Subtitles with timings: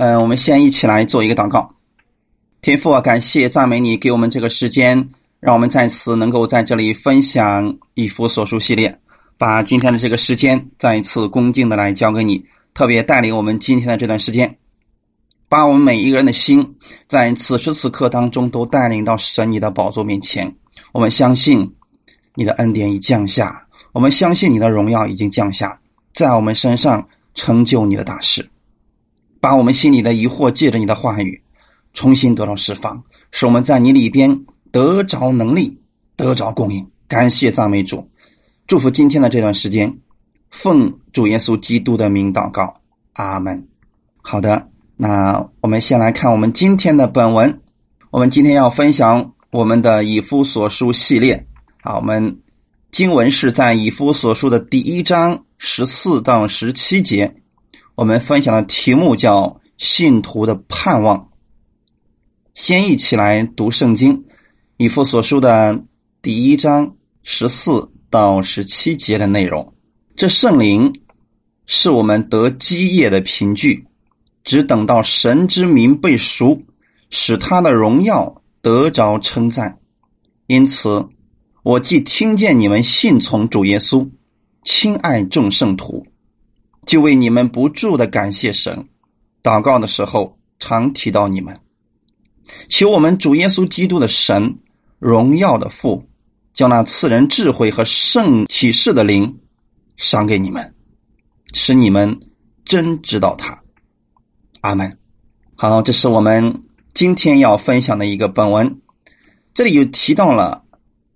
[0.00, 1.74] 嗯，我们先一起来做一个祷告。
[2.62, 8.98] 天父啊，感谢赞美你给我们这个时间，让我们再次能够在这里分享以弗所书系列，
[9.36, 14.56] 把今天的这个时间再一次恭敬的来交给你，特别带领我们今天的这段时间，
[15.50, 16.76] 把我们每一个人的心
[17.06, 20.56] 在此时此刻当中都带领到神你的宝座面前。
[20.92, 21.74] 我们相信
[22.34, 25.78] 你的恩典已降下，我们相信你的荣耀已经降下，
[26.14, 28.48] 在我们身上成就你的大事。
[29.40, 31.42] 把我们心里的疑惑借着你的话语，
[31.94, 33.02] 重新得到释放，
[33.32, 35.80] 使我们在你里边得着能力，
[36.14, 36.86] 得着供应。
[37.08, 38.08] 感谢赞美主，
[38.66, 39.98] 祝福今天的这段时间，
[40.50, 42.80] 奉主耶稣基督的名祷告，
[43.14, 43.66] 阿门。
[44.22, 47.60] 好的，那我们先来看我们今天的本文。
[48.10, 51.46] 我们今天要分享我们的以夫所书系列。
[51.82, 52.40] 好，我们
[52.92, 57.39] 经文是在以夫所书的第一章十四到十七节。
[58.00, 61.28] 我们分享的题目叫“信徒的盼望”。
[62.54, 64.24] 先一起来读圣经，
[64.78, 65.84] 以弗所书的
[66.22, 69.74] 第一章十四到十七节的内容。
[70.16, 71.02] 这圣灵
[71.66, 73.84] 是我们得基业的凭据，
[74.44, 76.64] 只等到神之名被赎，
[77.10, 79.78] 使他的荣耀得着称赞。
[80.46, 81.06] 因此，
[81.62, 84.08] 我既听见你们信从主耶稣，
[84.64, 86.06] 亲爱众圣徒。
[86.86, 88.88] 就为你们不住的感谢神，
[89.42, 91.58] 祷告的时候常提到你们，
[92.68, 94.58] 求我们主耶稣基督的神
[94.98, 96.08] 荣耀的父，
[96.54, 99.38] 将那赐人智慧和圣启示的灵
[99.96, 100.74] 赏给你们，
[101.52, 102.18] 使你们
[102.64, 103.62] 真知道他。
[104.62, 104.98] 阿门。
[105.54, 108.80] 好，这是我们今天要分享的一个本文，
[109.52, 110.64] 这里又提到了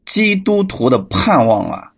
[0.04, 1.92] 基督徒的盼望啊，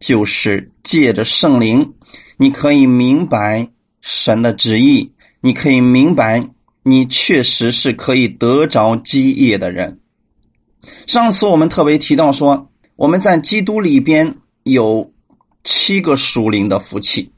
[0.00, 1.94] 就是借着圣灵。
[2.36, 3.68] 你可以明白
[4.00, 6.48] 神的旨意，你可以明白
[6.82, 10.00] 你确实是可以得着基业的人。
[11.06, 15.12] 上次我们特别提到说，我们在基督里边有
[15.64, 17.30] 七个属灵的福气，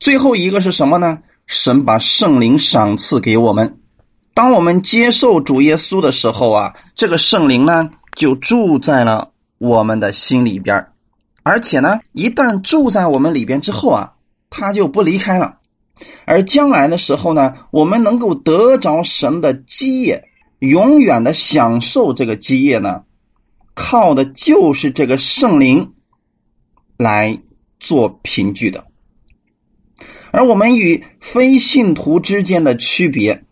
[0.00, 1.18] 最后一个是什么呢？
[1.46, 3.78] 神把圣灵赏赐给我们。
[4.34, 10.86] 当我们接受主耶稣的时候啊，这个圣灵呢就住在了我们的心里边
[11.48, 14.12] 而且呢，一旦住在我们里边之后啊。
[14.50, 15.58] 他就不离开了，
[16.24, 20.24] 而将来的时候呢，我们能够得着神的基业，
[20.60, 23.02] 永远的享受这个基业呢，
[23.74, 25.92] 靠的就是这个圣灵
[26.96, 27.38] 来
[27.78, 28.86] 做凭据的。
[30.30, 33.44] 而我们与非信徒之间的区别，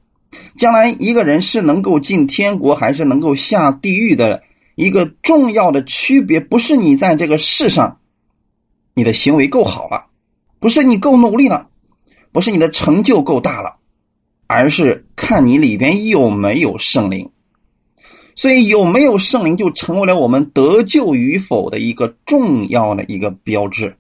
[0.57, 4.43] 将来一个人是能够进天国，还是能够下地狱的
[4.77, 7.99] 一个重要的区别，不是你在这个世上
[8.95, 10.07] 你的行为够好了。
[10.59, 11.69] 不是你够努力了，
[12.33, 13.77] 不是你的成就够大了，
[14.47, 17.31] 而是看你里边有没有圣灵。
[18.35, 23.97] 所以有没有圣灵，就成为了我们得救与否的一个重要的一个标志。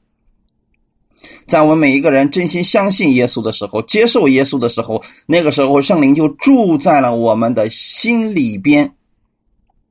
[1.46, 8.94] 在我们每一个人真心相信耶稣的时候，接受耶稣的时候，那个时候圣灵就住在了我们的心里边。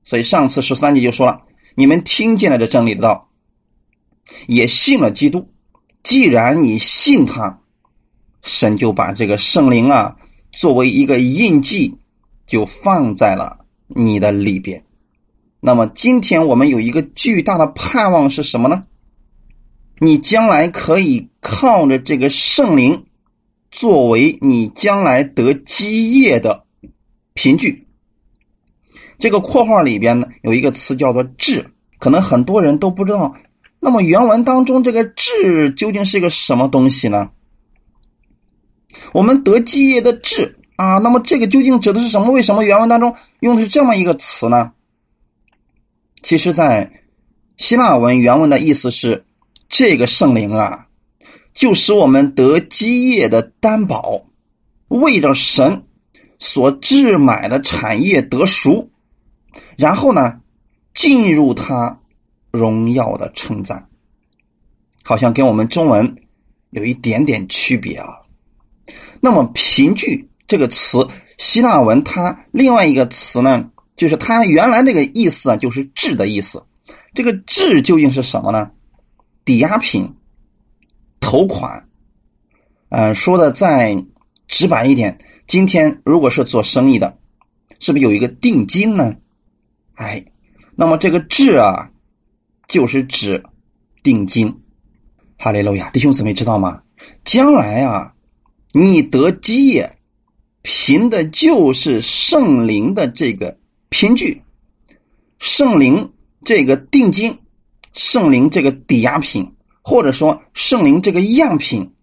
[0.05, 1.41] 所以上次十三节就说了
[1.75, 3.27] ：“你们听见了这真理的道，
[4.47, 5.49] 也信了基督。”
[6.03, 7.59] 既然你信他，
[8.43, 10.15] 神就把这个圣灵啊
[10.51, 11.95] 作为一个印记，
[12.45, 14.85] 就放在了你的里边。
[15.59, 18.83] 那么今天我们有一个巨大的盼望是什么呢？
[19.97, 23.05] 你将来可以靠着这个圣灵，
[23.71, 26.65] 作为你将来得基业的
[27.33, 27.84] 凭据。
[29.17, 31.65] 这个括号里边呢有一个词叫做“智”，
[31.99, 33.35] 可能很多人都不知道。
[33.79, 37.29] 那么原文当中这个“智”究竟是个什么东西呢？
[39.13, 42.31] 我们得基业的“智”啊，那么这个究竟指的是什么？
[42.31, 44.71] 为什么原文当中用的是这么一个词呢？
[46.21, 46.91] 其实，在
[47.57, 49.25] 希腊文原文的意思是，
[49.69, 50.87] 这个圣灵啊，
[51.53, 54.25] 就使我们得基业的担保，
[54.87, 55.83] 为着神
[56.39, 58.89] 所置买的产业得赎，
[59.77, 60.41] 然后呢，
[60.93, 61.99] 进入他。
[62.51, 63.85] 荣耀的称赞，
[65.03, 66.15] 好像跟我们中文
[66.69, 68.07] 有一点点区别啊。
[69.19, 71.05] 那么“凭据”这个词，
[71.37, 76.63] 希腊文它另外一个词呢，就是它原来那个意思啊，就是“质”的意思。
[77.13, 78.71] 这个“质”究竟是什么呢？
[79.43, 80.15] 抵押品、
[81.19, 81.89] 头款。
[82.87, 84.01] 嗯，说的再
[84.47, 87.17] 直白一点，今天如果是做生意的，
[87.81, 89.13] 是不是有一个定金呢？
[89.95, 90.25] 哎，
[90.75, 91.91] 那么这个“质”啊。
[92.67, 93.43] 就是指
[94.01, 94.51] 定金，
[95.37, 96.81] 哈利路亚，弟兄姊妹知道吗？
[97.23, 98.11] 将来啊，
[98.73, 99.99] 你得基业，
[100.63, 103.55] 凭的就是圣灵的这个
[103.89, 104.41] 凭据，
[105.37, 106.11] 圣灵
[106.43, 107.37] 这个定金，
[107.93, 109.53] 圣灵这个抵押品，
[109.83, 111.93] 或者说圣灵这个样品。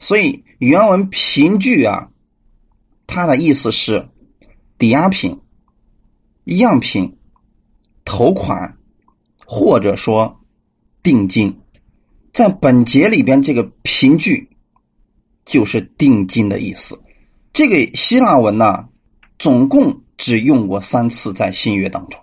[0.00, 2.08] 所以原文凭据啊，
[3.06, 4.08] 它的意思是
[4.76, 5.38] 抵押品、
[6.56, 7.16] 样品、
[8.04, 8.76] 头款，
[9.46, 10.40] 或者说
[11.02, 11.54] 定金。
[12.32, 14.48] 在本节里边，这个凭据
[15.44, 17.00] 就是定金的意思。
[17.52, 18.88] 这个希腊文呢，
[19.38, 22.20] 总共只用过三次在新约当中，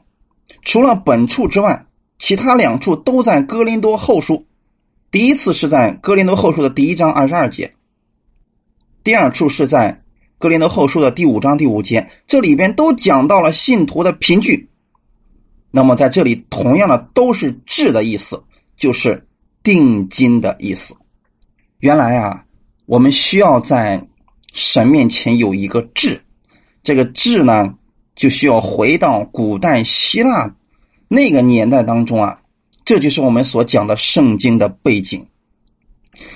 [0.61, 1.85] 除了本处之外，
[2.17, 4.45] 其他两处都在哥林多后书。
[5.11, 7.73] 第一次是在哥林多后书的第一章二十二节，
[9.03, 10.03] 第二处是在
[10.45, 14.69] 哥林多后书的第五章第五节，这里边都讲到了信徒的凭据。
[15.71, 18.39] 那么在这里，同样的都是“质”的意思，
[18.77, 19.27] 就是
[19.63, 20.95] 定金的意思。
[21.79, 22.45] 原来啊，
[22.85, 24.07] 我们需要在。
[24.53, 26.21] 神面前有一个质，
[26.83, 27.73] 这个质呢，
[28.15, 30.55] 就需要回到古代希腊
[31.07, 32.39] 那个年代当中啊，
[32.85, 35.25] 这就是我们所讲的圣经的背景。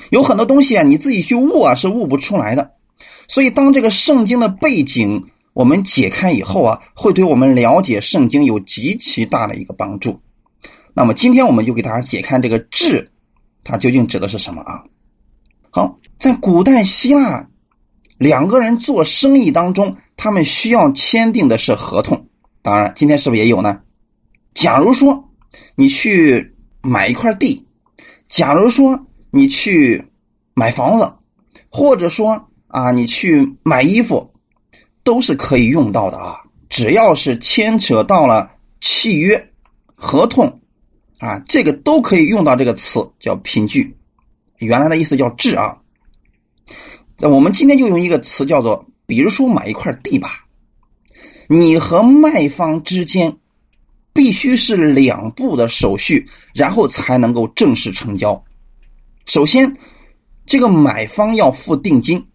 [0.10, 2.72] 有很多东西啊，你自己去悟啊，是悟不出来的。
[3.30, 5.24] 所以，当这个圣经的背景
[5.54, 10.20] 我们解开以后啊，会对我们了解圣经有极其大的一个帮助。
[10.94, 13.10] 那么，今天我们就给大家解开这个智，
[13.64, 14.84] 它究竟指的是什么啊？
[15.70, 17.48] 好，在古代希腊。
[18.18, 22.28] 两个人做生意当中，他们需要签订的是合同。
[22.62, 23.80] 当然，今天是不是也有呢？
[24.54, 25.24] 假如说
[25.76, 27.66] 你去买一块地，
[28.28, 29.00] 假如说
[29.32, 30.04] 你去
[30.54, 31.10] 买房子，
[31.70, 34.32] 或者说啊你去买衣服，
[35.04, 36.38] 都是可以用到的啊。
[36.70, 38.50] 只要是牵扯到了
[38.80, 39.52] 契约、
[39.96, 40.62] 合同
[41.18, 43.96] 啊，这个都可以用到这个词，叫凭据。
[44.60, 45.78] 原来的意思叫质啊。
[47.18, 50.46] 那我们今天就用一个词叫做，比如说买一块地吧，
[51.48, 53.36] 你和卖方之间
[54.14, 58.42] 必须是两步的手续，然后才能够正式成交。
[59.26, 59.76] 首先，
[60.46, 62.26] 这个买方要付定金，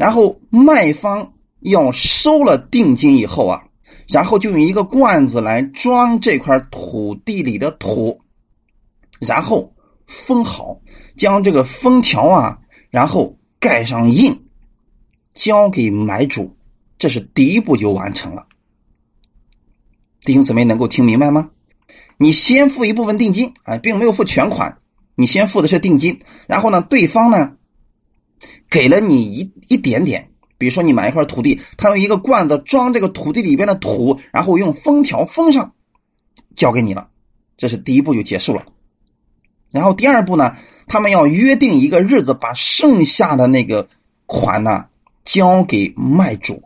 [0.00, 3.62] 然后卖方要收了定金以后啊，
[4.08, 8.18] 然后就用一个罐子来装这块土地里的土，
[9.20, 9.72] 然后
[10.06, 10.80] 封好，
[11.16, 12.58] 将这个封条啊，
[12.90, 13.36] 然后。
[13.62, 14.34] 盖上印，
[15.34, 16.56] 交给买主，
[16.98, 18.46] 这是第一步就完成了。
[20.22, 21.50] 弟兄姊妹能够听明白吗？
[22.16, 24.78] 你先付一部分定金，啊，并没有付全款，
[25.14, 27.52] 你先付的是定金，然后呢，对方呢
[28.68, 30.28] 给了你一一点点，
[30.58, 35.72] 比如说你买一块土地，他用一个罐子装这个土地里边的土，然后用封条封上，
[36.54, 37.08] 交给你了，
[37.56, 38.64] 这是第一步就结束了。
[39.70, 40.56] 然后第二步呢？
[40.86, 43.88] 他们要约定一个日子，把剩下的那个
[44.26, 44.86] 款呢
[45.24, 46.60] 交给卖主，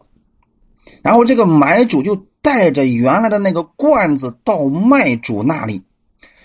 [1.03, 5.83] 然后这个买主就带着原来的那个罐子到卖主那里，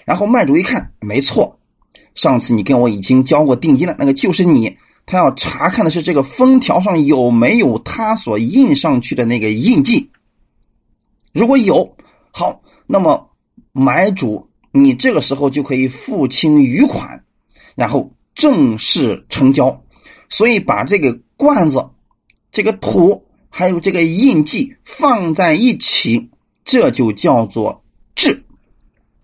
[0.03, 1.57] 然后卖主一看，没错，
[2.15, 4.77] 上次你跟我已经交过定金了，那个就是你。
[5.09, 10.07] 他要查看的是这个封条上有没有他所印上去的那个印记，
[11.33, 11.95] 如果有，
[12.31, 13.27] 好，那么
[13.71, 17.23] 买主你这个时候就可以付清余款。
[17.73, 19.83] 然后正式成交，
[20.27, 21.83] 所以把这个罐子、
[22.51, 26.29] 这个土还有这个印记放在一起，
[26.65, 27.81] 这就叫做
[28.15, 28.43] 质。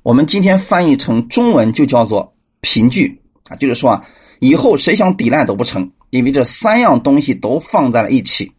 [0.03, 4.01] 我们今天翻译成中文就叫做凭据啊，就是说啊，
[4.45, 8.51] 以后谁想抵赖都不成，因为这三样东西都放在了一起。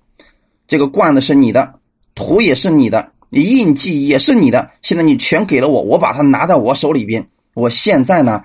[0.66, 1.74] 这个罐子是你的，
[2.14, 7.24] 土也是你的，印记也是你的，现在你全给了我，我把它拿在我手里边，
[7.54, 8.42] 我现在呢。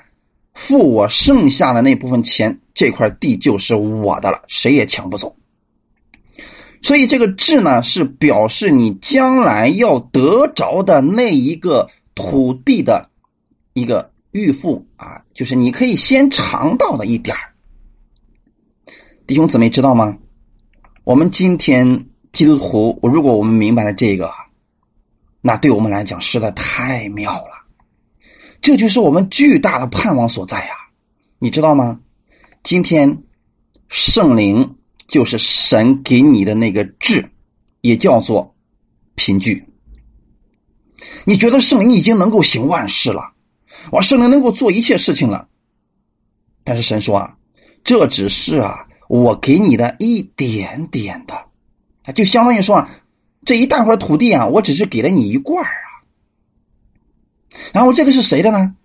[0.54, 5.34] 付我剩下的那部分钱，这块地就是我的了，谁也抢不走。
[6.82, 13.10] 所以这个“质”呢，是表示你将来要得着的那一个土地的
[13.74, 17.36] 一个预付啊，就是你可以先尝到的一点
[19.28, 20.18] 弟兄姊妹知道吗？
[21.04, 24.32] 我们今天基督徒，如果我们明白了这个，
[25.42, 27.66] 那对我们来讲实在太妙了。
[28.62, 30.74] 这就是我们巨大的盼望所在呀，
[31.40, 32.00] 你知道吗？
[32.64, 33.24] 今天
[33.90, 34.76] 圣灵
[35.08, 37.28] 就是神给你的那个智，
[37.82, 38.54] 也叫做
[39.16, 39.66] 凭据。
[41.26, 43.31] 你觉得圣灵已经能够行万事了，
[43.90, 45.48] 我，圣灵能够做一切事情了。
[46.64, 47.36] 但是神说啊，
[47.84, 52.90] 这只是啊，我给你的一点点的，就相当于说啊，
[53.46, 55.72] 这一大块土地啊，我只是给了你一罐啊。
[57.74, 58.76] 然后这个是谁的呢？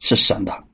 [0.00, 0.64] 是神的，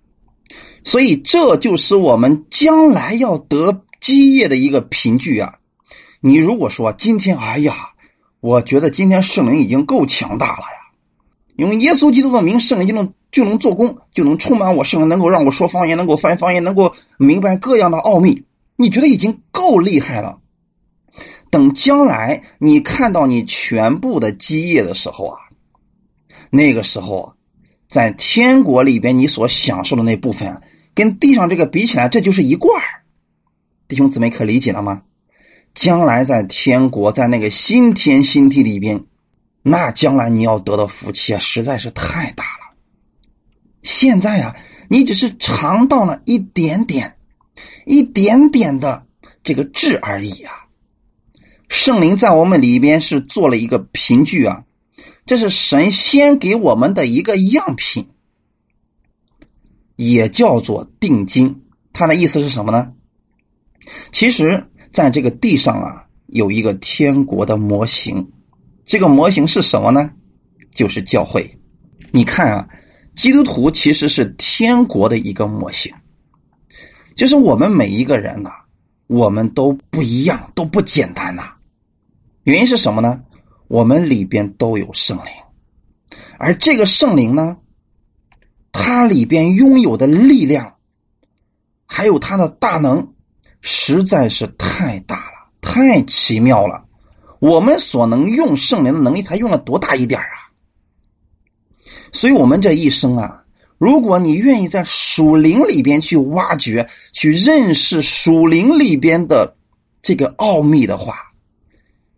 [0.82, 5.54] 所以这就是我们将来要得基业的一个凭据啊！
[6.20, 7.90] 你如果说今天，哎呀，
[8.40, 10.79] 我觉得今天圣灵已经够强大了呀，
[11.60, 18.44] 用耶稣基督的名，圣灵就能就能做工，就能充满我，圣能够让我说方言，能够翻方言，能够明白各样的奥秘。
[18.76, 20.38] 你觉得已经够厉害了？
[21.50, 25.38] 等将来你看到你全部的基业的时候啊，
[26.48, 27.34] 那个时候，
[27.88, 30.62] 在天国里边你所享受的那部分，
[30.94, 32.86] 跟地上这个比起来，这就是一罐儿
[33.88, 35.02] 弟兄姊妹可理解了吗？
[35.74, 39.04] 将来在天国，在那个新天新地里边，
[39.62, 42.76] 那将来你要得的福气啊，实在是太大了。
[43.82, 44.56] 现在啊，
[44.88, 47.16] 你只是尝到了一点点、
[47.86, 49.06] 一点点的
[49.42, 50.52] 这个质而已啊。
[51.68, 54.64] 圣灵在我们里边是做了一个凭据啊，
[55.26, 58.08] 这是神先给我们的一个样品，
[59.96, 61.62] 也叫做定金。
[61.92, 62.92] 它的意思是什么呢？
[64.12, 64.66] 其实。
[64.92, 68.28] 在这个地上啊，有一个天国的模型，
[68.90, 70.10] 这个模型是什么呢？
[70.74, 71.48] 就是教会。
[72.10, 72.68] 你看啊，
[73.14, 75.94] 基督徒其实是天国的一个模型，
[77.14, 78.50] 就是我们每一个人呐，
[79.06, 81.52] 我们都不一样，都不简单呐。
[82.42, 83.22] 原因是什么呢？
[83.68, 85.26] 我们里边都有圣灵，
[86.36, 87.58] 而这个圣灵呢，
[88.72, 90.74] 它里边拥有的力量，
[91.86, 93.14] 还有它的大能。
[93.62, 96.86] 实在是太大了，太奇妙了。
[97.40, 100.46] 我们所能用圣灵的能力，才用了多大一点啊？
[102.12, 103.42] 所以，我们这一生啊，
[103.78, 109.56] 如果你愿意在属灵里边去挖掘、去认识属灵里边的
[110.02, 111.14] 这个奥秘的话，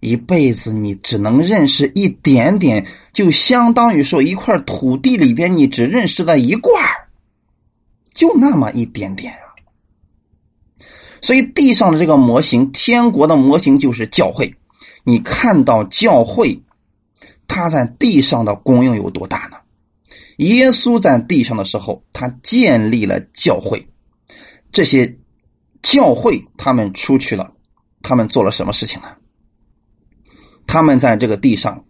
[0.00, 6.74] 一辈子你只能认识一点点，就相当于说一块土地里边你只认识了一罐
[8.12, 9.46] 就那么一点点啊。
[11.20, 14.52] 所以，地上的这个模型，天国的模型就是教会。
[15.04, 16.62] 你看到教会，
[17.46, 19.56] 他在地上的功用有多大呢？
[20.38, 23.86] 耶稣在地上的时候，他建立了教会。
[24.70, 25.18] 这些
[25.82, 27.52] 教会他们出去了，
[28.02, 29.08] 他们做了什么事情呢？
[30.66, 31.84] 他们在这个地上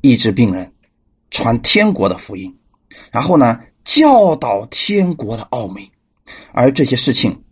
[0.00, 0.72] 医治病人，
[1.30, 2.54] 传天国的福音，
[3.10, 5.90] 然后呢，教导天国的奥秘，
[6.52, 7.44] 而这些事情。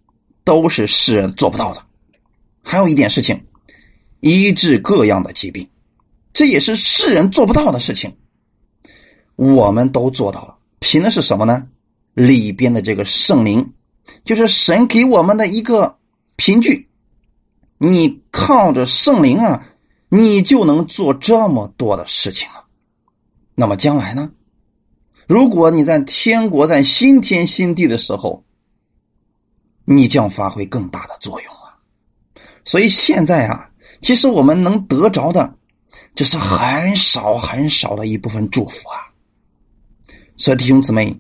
[0.45, 1.85] 都是世人做不到的。
[2.63, 3.39] 还有一点事情，
[4.21, 5.69] 医治各样的疾病，
[6.33, 8.17] 这也是世人做不到的事情。
[9.37, 11.67] 我们都做到了，凭的是什么呢？
[12.15, 13.73] 里边的这个圣灵，
[14.25, 15.99] 就是神给我们的一个
[16.37, 16.89] 凭据。
[17.79, 19.67] 你靠着圣灵啊，
[20.09, 22.65] 你就能做这么多的事情了。
[23.55, 24.31] 那么将来呢？
[25.27, 28.45] 如果你在天国，在新天新地的时候。
[29.91, 31.73] 你将发挥更大的作用啊！
[32.67, 33.68] 所以现在啊，
[34.01, 35.55] 其实我们能得着的，
[36.15, 38.99] 只是很少很少的一部分祝福啊。
[40.37, 41.19] 所以弟兄姊妹，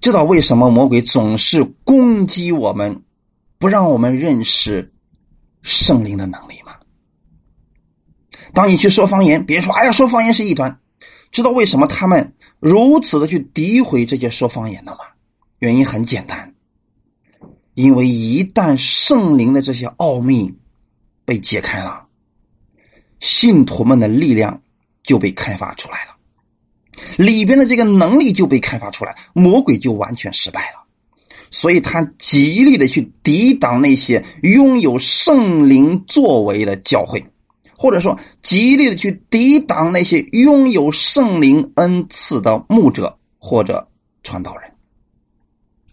[0.00, 3.02] 知道为什么魔鬼总是攻击我们，
[3.58, 4.92] 不让我们认识
[5.62, 6.72] 圣灵的能力吗？
[8.54, 10.80] 当你去说方言，别人说：“哎呀，说方言是异端。”
[11.30, 14.98] 知道为什么他们如此的去诋毁这些说方言的吗？
[15.60, 16.52] 原因很简单。
[17.74, 20.52] 因为一旦圣灵的这些奥秘
[21.30, 22.04] 被解开了，
[23.20, 24.60] 信徒们的力量
[25.04, 26.16] 就被开发出来了，
[27.16, 30.82] 里边的这个能力就被开发出来，魔鬼就完全失败了。
[31.48, 37.24] 所以他极力的去抵挡那些拥有圣灵作为的教会，
[37.76, 43.88] 或者说极力的去抵挡那些拥有圣灵恩赐的牧者或者
[44.24, 44.68] 传道人，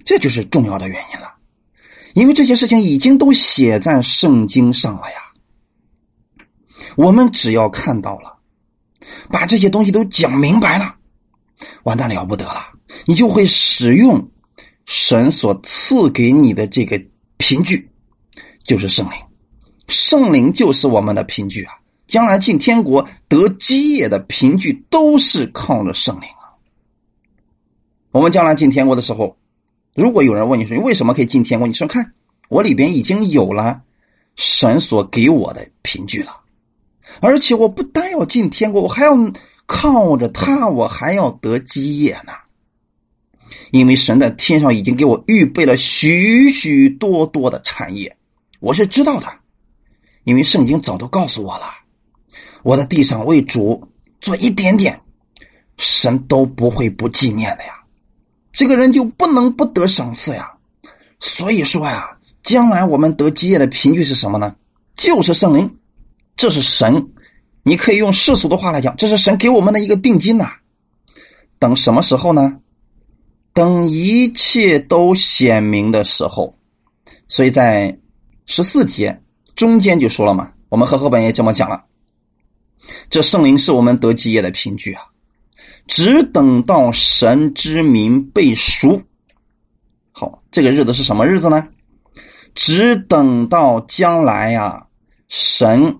[0.03, 1.35] 这就是重要的原因了。
[2.15, 5.17] 因为这些事情已经都写在圣经上了呀，
[6.95, 8.37] 我们只要看到了，
[9.29, 10.95] 把这些东西都讲明白了，
[11.83, 12.67] 完蛋了不得了，
[13.05, 14.29] 你就会使用
[14.85, 17.01] 神所赐给你的这个
[17.37, 17.89] 凭据，
[18.63, 19.17] 就是圣灵，
[19.87, 21.73] 圣灵就是我们的凭据啊，
[22.07, 26.53] 将来进天国得基业的凭据都是靠着圣灵啊。
[28.11, 29.37] 我们将来进天国的时候。
[29.95, 31.67] 如果有人问你说你为什么可以进天国？
[31.67, 32.13] 你说看
[32.49, 33.81] 我里边已经有了
[34.35, 36.39] 神所给我的凭据了，
[37.19, 39.13] 而且我不但要进天国，我还要
[39.65, 42.33] 靠着他，我还要得基业呢。
[43.71, 48.15] 因为神在天上已经给我预备了许许多多的产业，
[48.59, 49.27] 我是知道的，
[50.23, 51.65] 因为圣经早都告诉我了。
[52.63, 53.87] 我在地上为主
[54.19, 54.99] 做一点点，
[55.77, 57.73] 神都不会不纪念的呀。
[58.51, 60.51] 这个人就不能不得赏赐呀，
[61.19, 64.55] 所以说呀，将来我们得基业的凭据是什么呢？
[64.95, 65.76] 就是圣灵，
[66.37, 67.09] 这是神。
[67.63, 70.53] 你可以用世俗的话来讲，这是神给我们的一个定金呐。
[71.59, 72.59] 等什么时候呢？
[73.51, 76.57] 等一切都显明的时候。
[77.27, 77.99] 所以在
[78.45, 79.21] 十四节
[79.55, 81.83] 中间就说了嘛，我们和合本也这么讲了。
[83.09, 85.03] 这圣灵是我们得基业的凭据啊，
[85.87, 89.01] 只等到神之名被赎。
[90.13, 91.67] 好，这个日子是什么日子呢？
[92.55, 94.87] 只等到将来呀，
[95.27, 95.97] 神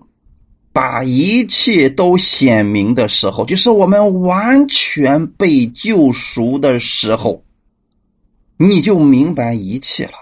[0.78, 7.42] 把一切都显明的时候，就是我们完全被救赎的时候，
[8.56, 10.12] 你就明白一切了，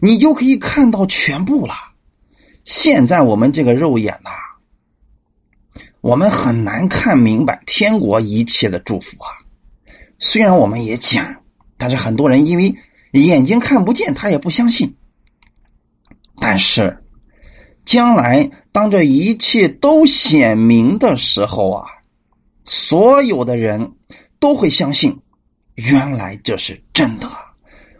[0.00, 1.74] 你就可以看到全部了。
[2.64, 4.30] 现在我们这个肉眼呐。
[6.00, 9.30] 我们很难看明白天国一切的祝福啊！
[10.18, 11.32] 虽然我们也讲，
[11.78, 12.74] 但是很多人因为
[13.12, 14.96] 眼睛看不见，他也不相信。
[16.40, 17.01] 但是，
[17.84, 21.86] 将来当这一切都显明的时候啊，
[22.64, 23.92] 所有的人
[24.38, 25.16] 都会相信，
[25.74, 27.28] 原来这是真的。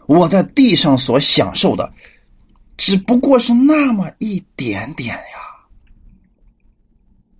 [0.07, 1.93] 我在地上所享受的，
[2.77, 5.39] 只不过是那么一点点呀。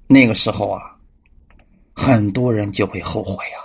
[0.07, 0.81] 那个时候啊，
[1.93, 3.59] 很多人就会后悔啊。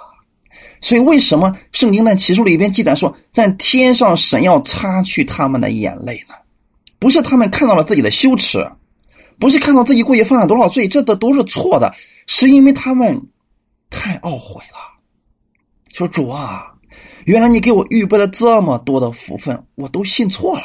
[0.80, 6.35] 所以，为什么圣经在启示录里边记载说，在天上神要擦去他们的眼泪呢？
[6.99, 8.67] 不是他们看到了自己的羞耻，
[9.38, 11.95] 不是看到自己过去犯了多少罪，这的都是错的，
[12.26, 13.21] 是因为他们
[13.90, 14.78] 太懊悔了。
[15.93, 16.75] 说主啊，
[17.25, 20.62] 原来你给我预备了这么多的福分，我都信错了。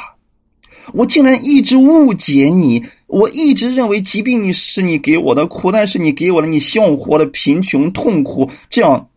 [0.92, 9.08] 我竟然一直误解你，我一直认为疾病是你给我的，苦难是你给我的，你希望我活的贫穷痛苦，这样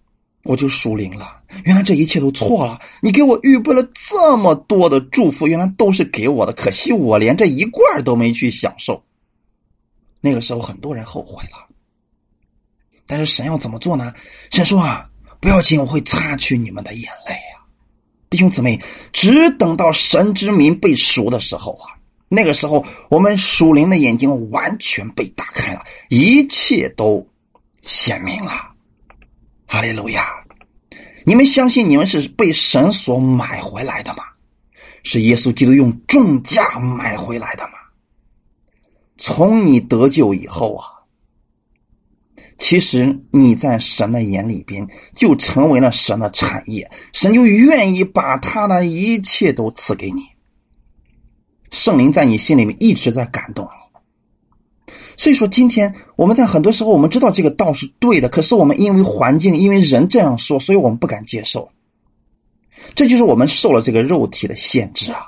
[0.44, 1.37] 我就属灵了。
[1.64, 9.04] 原来这一切都错了，你给我预备了这么多的祝福，原来都是给我的，可惜我连这一罐都没去享受。
[10.20, 11.68] 那个时候很多人后悔了，
[13.06, 14.14] 但是神要怎么做呢？
[14.52, 17.64] 神说啊，不要紧，我会擦去你们的眼泪啊。
[18.30, 18.82] 弟兄姊妹，
[19.14, 21.96] 只等到神之名被赎的时候啊，
[22.28, 27.26] 那个时候我们属灵的眼睛完全被打开了，一切都
[27.84, 28.72] 显明了。
[29.66, 30.34] 哈利路亚！
[31.28, 34.24] 你们相信你们是被神所买回来的吗？
[35.04, 37.74] 是耶稣基督用重价买回来的吗？
[39.18, 40.88] 从你得救以后啊。
[42.58, 50.22] 其实你在神的眼里边就成为了神的产业，神就愿意把他的一切都赐给你。
[51.72, 53.87] 圣灵在你心里面一直在感动你，
[55.18, 61.70] 所以说今天我们在很多时候我们知道这个道是对的，可是我们因为环境因为人这样说，所以我们不敢接受。
[62.96, 65.26] 这就是我们受了这个肉体的限制啊。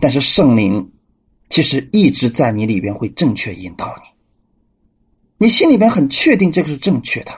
[0.00, 0.90] 但是圣灵
[1.50, 4.08] 其实一直在你里边会正确引导你。
[5.36, 7.32] 你心里边很确定这个是正确的，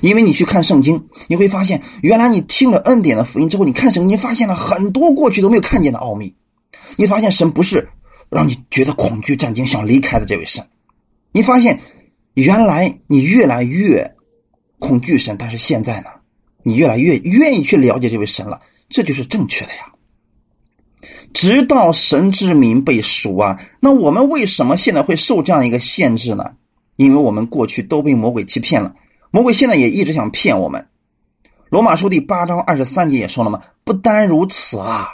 [0.00, 6.34] 因为你去看圣经，你会发现，原来你听了恩典的福音之后，你看圣经，发现了很多过去都没有看见的奥秘。
[6.96, 7.88] 你发现神不是
[8.30, 10.66] 让你觉得恐惧战惊想离开的这位神，
[11.32, 11.80] 你发现
[12.34, 14.14] 原来你越来越
[14.78, 16.08] 恐惧神，但是现在呢，
[16.62, 19.92] 你越来越愿意去了解这位神了，这就是正确的呀。
[21.32, 26.52] 直到神之名被赎啊，那我们为什么现在会受这样一个限制呢？
[26.96, 28.94] 因为我们过去都被魔鬼欺骗了，
[29.30, 30.88] 魔鬼现在也一直想骗我们。
[31.68, 35.08] 罗马书第八章二十三节也说了嘛，不单如此啊，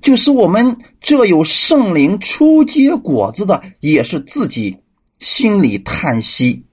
[0.00, 4.78] 就是我们这有圣灵初结果子的，也是自己
[5.18, 6.64] 心里叹息，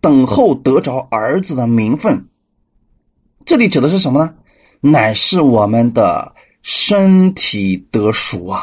[0.00, 2.26] 等候得着儿子的名分。
[3.44, 4.34] 这里指的是什么呢？
[4.80, 6.34] 乃是我们的。
[6.62, 8.62] 身体得赎啊！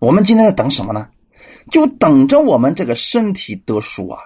[0.00, 1.10] 我们今天在等什么呢？
[1.70, 4.18] 就等着我们这个身体得赎啊！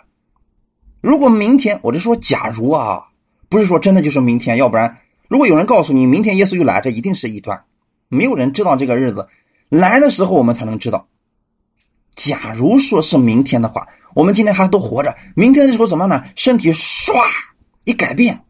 [1.02, 3.08] 如果明天，我就说假如啊，
[3.50, 4.96] 不是说真的就是明天，要不然，
[5.28, 7.62] 如果有人告诉你明天耶稣又来，这一定是异端，
[8.12, 9.26] 没有人知道这个日子
[9.70, 11.08] 来的时候我们才能知道。
[12.14, 16.22] 假如说是明天的话，我们今天还都活着，明天的时候怎么呢？
[16.36, 17.14] 身体唰
[17.84, 18.44] 一改变。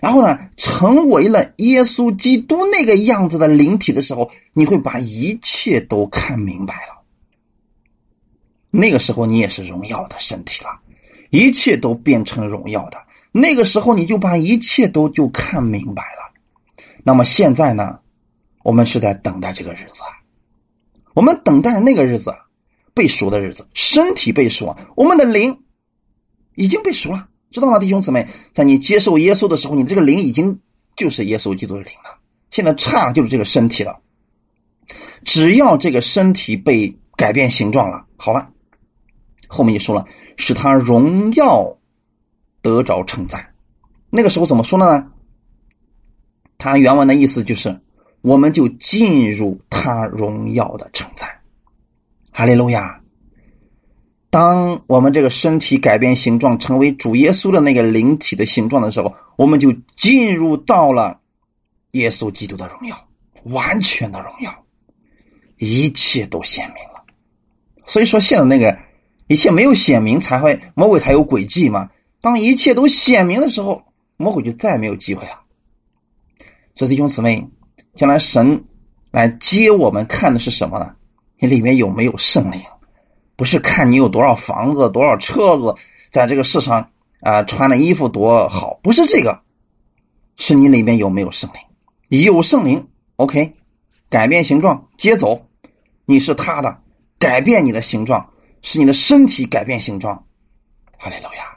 [0.00, 7.02] 然后呢，成为了耶稣基督那个样子的灵体的时候，你会把一切都看明白了。
[8.70, 10.70] 那个时候你也是荣耀的身体了，
[11.30, 13.02] 一切都变成荣耀的。
[13.32, 16.84] 那个时候你就把一切都就看明白了。
[17.02, 17.98] 那么现在呢，
[18.62, 20.02] 我们是在等待这个日子，
[21.14, 22.34] 我们等待着那个日子，
[22.94, 25.62] 被赎的日子，身体被赎，我们的灵
[26.54, 27.28] 已经被赎了。
[27.50, 30.60] 知道吗，弟兄姊妹，在你接受耶稣的时候，你这个灵已经
[30.94, 32.20] 就是耶稣基督的灵了。
[32.50, 33.98] 现在差的就是这个身体了。
[35.24, 38.50] 只要这个身体被改变形状了，好了，
[39.48, 40.04] 后面就说了，
[40.36, 41.76] 使他荣耀
[42.62, 43.52] 得着称赞。
[44.10, 45.10] 那个时候怎么说呢？
[46.56, 47.80] 他原文的意思就是，
[48.22, 51.28] 我们就进入他荣耀的称赞。
[52.30, 53.00] 哈利路亚！
[54.30, 61.20] 当我们这个身体改变形状，成为主耶稣的那个灵体的形状的时候，我们就进入到了
[61.92, 63.08] 耶稣基督的荣耀，
[63.42, 64.64] 完全的荣耀，
[65.58, 67.04] 一切都显明了。
[67.86, 68.78] 所以说，现在那个
[69.26, 71.90] 一切没有显明，才会魔鬼才有诡计嘛。
[72.20, 73.82] 当一切都显明的时候，
[74.16, 75.40] 魔鬼就再也没有机会了。
[76.76, 77.44] 所以弟兄姊妹，
[77.94, 78.64] 将来神
[79.10, 80.94] 来接我们，看的是什么呢？
[81.38, 82.62] 你里面有没有圣灵？
[83.36, 85.74] 不是看你有多少房子、多少车子，
[86.10, 89.40] 在这个世上啊穿的衣服多好，不是这个，
[90.36, 91.50] 是你里面有没有圣
[92.08, 92.22] 灵？
[92.22, 93.54] 有圣灵，OK，
[94.08, 95.46] 改变形状，接走，
[96.04, 96.78] 你是他的。
[97.18, 98.30] 改变你的形状，
[98.62, 100.24] 使你的身体改变形状，
[100.96, 101.54] 哈利路亚！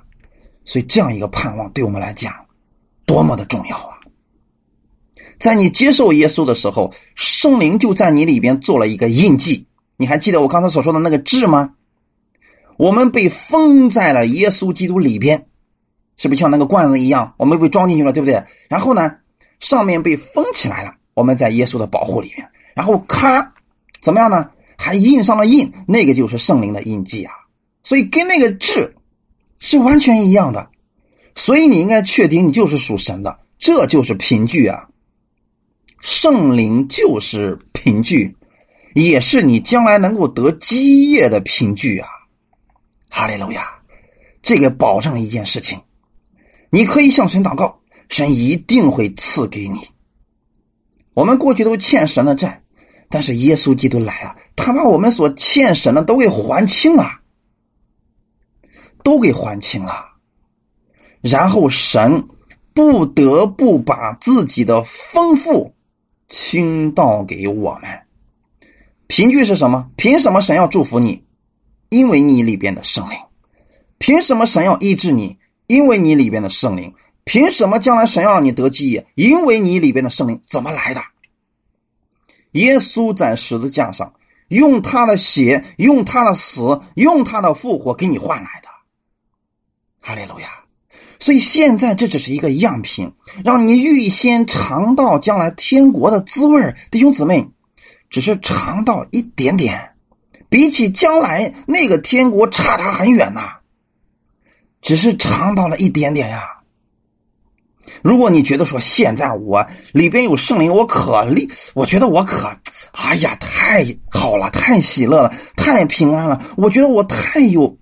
[0.65, 2.35] 所以这样一个盼望对我们来讲，
[3.05, 3.92] 多么的重要啊！
[5.43, 9.67] 在你接受耶稣的时候，圣灵就在你里边做了一个印记。
[9.97, 11.73] 你还记得我刚才所说的那个痣吗？
[12.77, 15.47] 我们被封在了耶稣基督里边，
[16.15, 17.33] 是不是像那个罐子一样？
[17.35, 18.41] 我们被装进去了，对不对？
[18.69, 19.17] 然后呢，
[19.59, 22.47] 上面被封起来了，我们在耶稣的保护里面。
[22.73, 23.53] 然后咔，
[24.01, 24.49] 怎么样呢？
[24.77, 27.33] 还印上了印，那个就是圣灵的印记啊，
[27.83, 28.95] 所以跟那个痣
[29.59, 30.69] 是完全一样的，
[31.35, 34.87] 所以你应该确定你就是属神的，这就是凭据啊。
[36.03, 38.35] 圣灵就是凭据，
[38.93, 42.09] 也是你将来能够得基业的凭据啊。
[43.09, 43.69] 哈利路亚，
[44.41, 45.79] 这个保证一件事情，
[46.69, 49.79] 你可以向神祷告，神一定会赐给你。
[51.13, 52.61] 我们过去都欠神的债。
[53.07, 57.21] 但是耶稣基督来了，他把我们所欠神的都给还清了，
[59.03, 60.05] 都给还清了。
[61.21, 62.27] 然后神
[62.73, 65.72] 不得不把自己的丰富
[66.33, 67.83] 倾倒给我们。
[69.05, 69.91] 凭据是什么？
[69.95, 71.23] 凭什么神要祝福你？
[71.89, 73.19] 因为你里边的圣灵。
[73.99, 75.37] 凭什么神要医治你？
[75.67, 76.91] 因为你里边的圣灵。
[77.23, 79.05] 凭什么将来神要让你得基业？
[79.13, 81.01] 因为你里边的圣灵怎么来的？
[82.53, 84.11] 耶稣在十字架上
[84.47, 88.69] 用他的血、用他的死、用他的复活给你换来的，
[89.99, 90.62] 哈利路亚！
[91.23, 93.09] 所以现在这只是一个样品，
[93.45, 97.47] 让你预先尝到将来天国的滋味弟兄姊妹，
[98.09, 99.91] 只是尝到一点点，
[100.49, 103.53] 比起将来那个天国差他很远呐，
[104.81, 106.41] 只是尝到了一点点呀。
[108.01, 112.53] 如果你觉得说现在我里边有圣灵，我可力，我觉得我可，
[112.91, 116.43] 哎呀，太好了，太喜乐了，太平安了。
[116.57, 117.77] 我觉得我太有，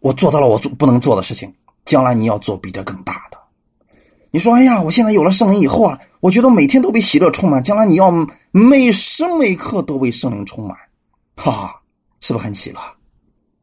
[0.00, 1.52] 我做到了我做不能做的事情。
[1.88, 3.38] 将来你要做比这更大的。
[4.30, 7.62] 你说，哎呀，我现在有了圣灵以后啊，我觉得每天都被喜乐充满。
[7.62, 8.12] 将来你要
[8.50, 10.76] 每时每刻都被圣灵充满，
[11.34, 11.74] 哈，
[12.20, 12.80] 是不是很喜乐？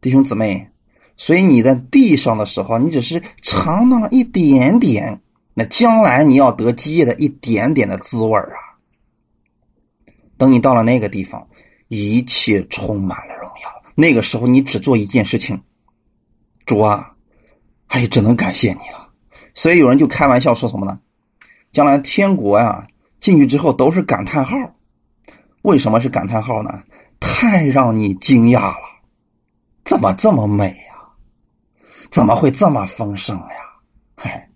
[0.02, 0.68] 弟兄姊妹，
[1.16, 5.22] 所以你在地上的时候，你只是尝到了一点点。
[5.54, 8.58] 那将来你要得基业的一点点的滋味啊！
[10.36, 11.48] 等你到了那个地方，
[11.90, 13.70] 一切充满了荣耀。
[13.94, 15.62] 那个时候，你只做一件事情：
[16.66, 17.15] 主啊，
[17.88, 19.10] 哎，只能感谢你了。
[19.54, 21.00] 所以有人就开玩笑说什么呢？
[21.72, 22.88] 将来天国呀，
[23.20, 24.58] 进去之后都是感叹号。
[25.62, 26.84] 为什么是感叹号呢？
[27.20, 28.78] 太让你惊讶了！
[29.84, 30.96] 怎么这么美呀？
[32.12, 33.56] 怎么会这么丰盛呀？
[34.16, 34.50] 嗨！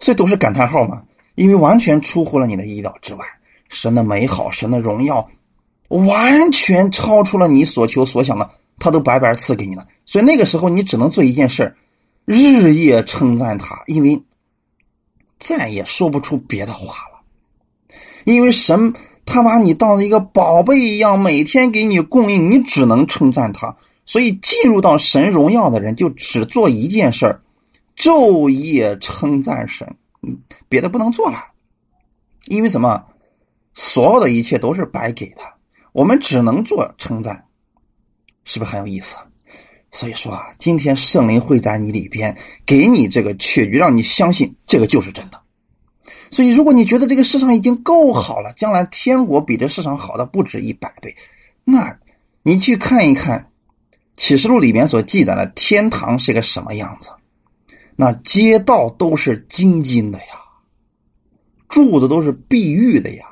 [0.00, 1.02] 所以都是感叹号嘛，
[1.34, 3.24] 因为完全出乎了你的意料之外。
[3.68, 5.28] 神的美好，神的荣耀，
[5.88, 9.86] 完全超出了你所求所想的，他都白白赐给你了。
[10.06, 11.76] 所以那个时候，你只能做一件事
[12.30, 14.22] 日夜称赞他，因为
[15.38, 17.22] 再也说不出别的话了。
[18.24, 18.92] 因为神
[19.24, 23.74] 他把你当一个宝贝一样，每天给你供应，你只能称赞他。
[24.04, 27.40] 所以进入到神荣耀的人，就只做一件事儿。
[27.96, 29.96] 昼夜称赞神，
[30.68, 31.42] 别的不能做了，
[32.48, 33.06] 因为什么？
[33.72, 35.42] 所有的一切都是白给的，
[35.92, 37.46] 我们只能做称赞，
[38.44, 39.16] 是不是很有意思？
[39.90, 45.40] 所以说啊，今天圣灵会在你里边给你这个确据，让你相信这个就是真的。
[46.30, 51.16] 所以，如果你觉得这个世上已经够好了，将来天国比这世上好的不止一百倍，
[51.64, 51.98] 那
[52.42, 53.50] 你去看一看
[54.18, 57.10] 启示录里边所记载的天堂是个什么样子。
[57.96, 60.26] 那街道都是金金的呀，
[61.68, 63.24] 住的都是碧玉的呀，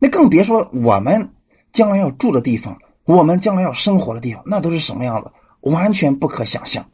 [0.00, 1.30] 那更别说我们
[1.72, 5.30] 将来要住的地方，我们将来要生活的地方，那都是什么样子？
[5.64, 6.88] 完全不可想象。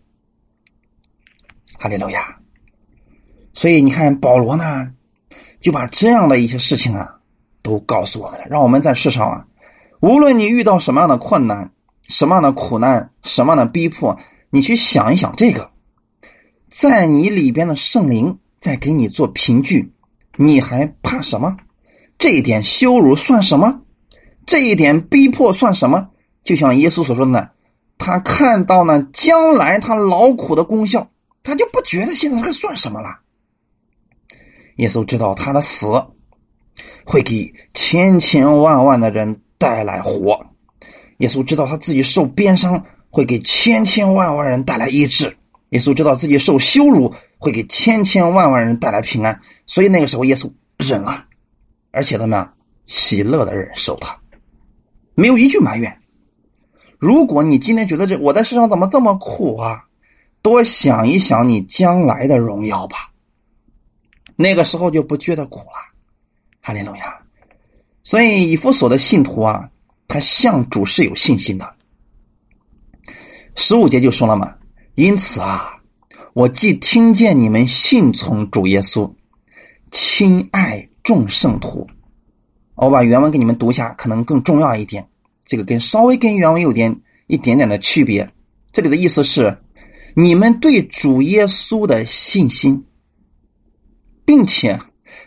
[1.78, 2.36] 哈利路亚！
[3.52, 4.92] 所以你看，保罗呢，
[5.60, 7.20] 就把这样的一些事情啊，
[7.62, 9.46] 都告诉我们了，让我们在世上啊，
[10.00, 11.72] 无论你遇到什么样的困难、
[12.08, 14.18] 什么样的苦难、什么样的逼迫，
[14.50, 15.70] 你去想一想这个，
[16.68, 19.92] 在你里边的圣灵在给你做凭据，
[20.36, 21.56] 你还怕什么？
[22.18, 23.80] 这一点羞辱算什么？
[24.46, 26.10] 这一点逼迫算什么？
[26.44, 27.48] 就像耶稣所说的呢，
[28.00, 31.06] 他看到呢将来他劳苦的功效，
[31.42, 33.20] 他就不觉得现在这算什么了。
[34.76, 35.86] 耶稣知道他的死
[37.04, 40.46] 会给千千万万的人带来活，
[41.18, 45.36] 耶稣知道他自己受鞭伤会给千千万万人带来医治，
[45.68, 51.26] 耶稣知道自己受羞辱会给千千万万人带来平安，所以那个时候耶稣忍了，
[51.90, 52.54] 而且怎么样，
[52.86, 54.18] 喜乐的忍受他，
[55.14, 55.99] 没有一句埋怨。
[57.00, 59.82] 如果你今天觉得这我在世上怎么这么苦啊，
[60.42, 63.10] 多想一想你将来的荣耀吧。
[64.36, 65.76] 那个时候就不觉得苦了，
[66.60, 67.14] 哈利路亚。
[68.02, 69.70] 所以以弗所的信徒啊，
[70.08, 71.74] 他向主是有信心的。
[73.54, 74.54] 十五节就说了嘛，
[74.94, 75.70] 因此啊，
[76.34, 79.10] 我既听见你们信从主耶稣，
[79.90, 81.88] 亲爱众圣徒，
[82.74, 85.09] 我把原文给你们读一下，可能更重要一点。
[85.50, 88.30] 这个跟稍微跟原文有点一点点的区别。
[88.70, 89.58] 这里的意思是，
[90.14, 92.86] 你们对主耶稣的信心。
[94.24, 94.78] 并且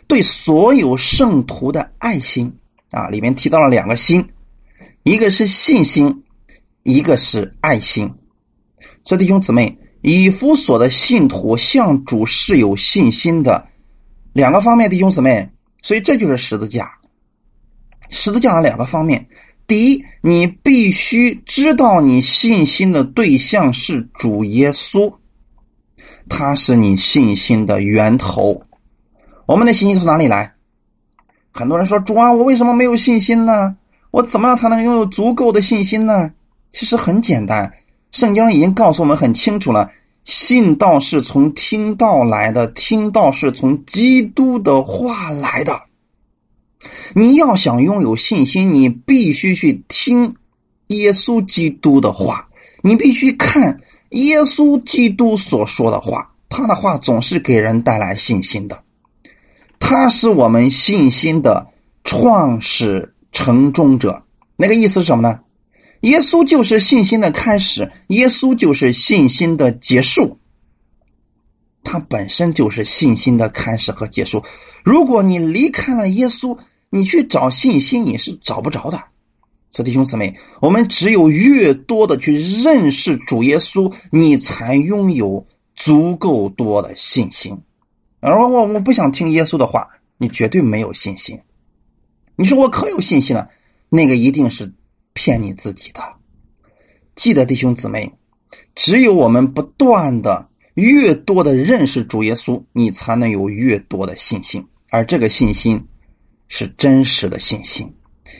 [0.06, 2.50] 对所有圣徒的爱心
[2.90, 4.26] 啊，里面提到了两个心，
[5.02, 6.24] 一个是信心，
[6.84, 8.10] 一个是爱心。
[9.04, 13.68] 所以弟兄姊妹，以弗所的信徒向主是有信心的
[14.32, 15.46] 两个方面，弟兄姊妹，
[15.82, 16.90] 所以这就是十字架。
[18.08, 19.28] 十字架的两个方面，
[19.66, 25.12] 第一，你必须知道你信心的对象是主耶稣，
[26.28, 28.62] 他是你信心的源头。
[29.46, 30.52] 我们的信心从哪里来？
[31.50, 33.76] 很多人说：“主啊，我为什么没有信心呢？
[34.10, 36.30] 我怎么样才能拥有足够的信心呢？”
[36.70, 37.72] 其实很简单，
[38.10, 39.90] 圣经已经告诉我们很清楚了：
[40.24, 45.80] 信道是从听道来的，听道是从基督的话来的。
[47.14, 50.34] 你要想拥有信心，你必须去听
[50.88, 52.48] 耶稣基督的话，
[52.82, 58.82] 你必须看耶稣基督所说的话，他的话总是给人带来信心的。
[59.78, 61.66] 他是我们信心的
[62.04, 64.22] 创始成终者，
[64.56, 65.40] 那个意思是什么呢？
[66.00, 70.38] 耶稣就是信心的开始，耶稣就是信心的结束。
[71.82, 74.42] 他本身就是信心的开始和结束。
[74.82, 76.56] 如果你离开了耶稣，
[76.94, 79.02] 你去找信心，你是找不着的。
[79.72, 87.58] 所以弟兄姊妹，我们只有越多的去认识主耶稣，你才拥有足够多的信心。
[88.20, 91.36] 而我我不想听耶稣的话，你绝对没有信心。
[92.36, 93.50] 你说我可有信心了，
[93.88, 94.72] 那个一定是
[95.14, 96.00] 骗你自己的。
[97.16, 98.08] 记得弟兄姊妹，
[98.76, 104.64] 只有我们不断的越多的认识主耶稣，你才能有越多的信心。
[104.90, 105.84] 而这个信心
[106.48, 107.92] 是真实的信心，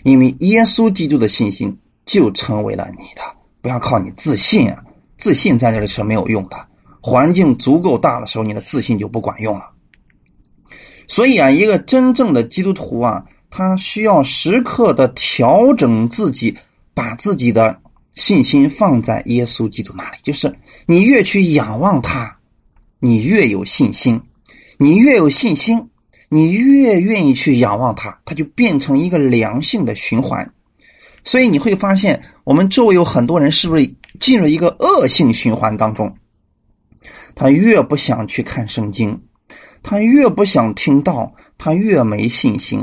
[0.02, 3.22] 因为耶稣基督的信心就成为了你的。
[3.60, 4.84] 不要靠你自信啊，
[5.16, 6.68] 自信在这里是没有用的。
[7.00, 9.64] 环境足够大的时候，你的自信就不管用了。
[11.06, 16.56] 所以啊，一个真正的基督徒啊，他需要时刻的调整自己，
[16.92, 17.78] 把自己的
[18.12, 20.18] 信心放在耶稣基督那里。
[20.22, 20.54] 就是
[20.86, 22.38] 你越去仰望他，
[23.00, 24.18] 你越有信心；
[24.78, 25.90] 你越有信心，
[26.34, 30.52] 你越愿意去仰望他，他就变成一个良性的循环。
[31.22, 36.12] 所以你会发现，我们周围有很多人是不是进入一个恶性循环当中？
[37.36, 39.22] 他越不想去看圣经。
[39.80, 42.80] 他越不想听到，他越没信心；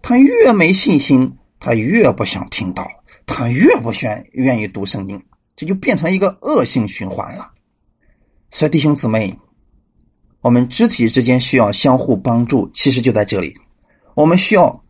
[0.00, 2.88] 他越没信心，他越不想听到，
[3.26, 5.20] 他越不愿愿意读圣经，
[5.56, 7.50] 这就变成一个恶性循环了。
[8.52, 9.36] 所以弟兄姊妹，
[10.42, 13.54] 我们肢体之间需要相互帮助，其实就在这里，
[14.14, 14.82] 我们需要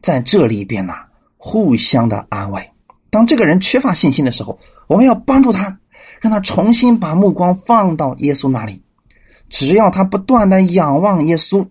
[0.00, 0.94] 在这里边呢
[1.36, 2.70] 互相的安慰。
[3.10, 5.76] 当这个人缺乏信心的时候，我们要帮助他，
[6.20, 8.80] 让他重新把目光放到耶稣那里。
[9.48, 11.66] 只要他不断的仰望耶稣，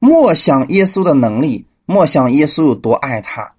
[0.00, 3.54] 默想耶稣的能力，默想耶稣有多爱他，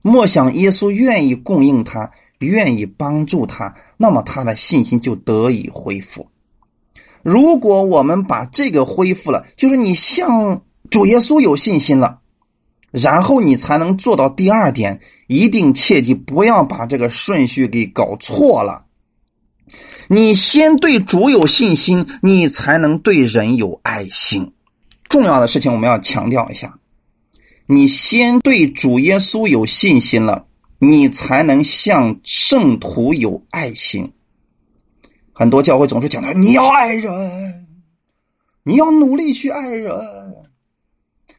[0.00, 6.26] 默想耶稣愿意供应他，愿意帮助他，那么他的信心就得以恢复。
[7.24, 12.20] 如果我们把这个恢复了，就是你向主耶稣有信心了，
[12.90, 18.84] 然后你才能做到第二点，一定切记不要把这个顺序给搞错了。
[20.06, 24.52] 你先对主有信心，你才能对人有爱心。
[25.08, 26.78] 重要的事情我们要强调一下：
[27.66, 30.44] 你先对主耶稣有信心了，
[30.78, 34.12] 你才能向圣徒有爱心。
[35.34, 37.66] 很多教会总是讲的，你要爱人，
[38.62, 39.92] 你要努力去爱人，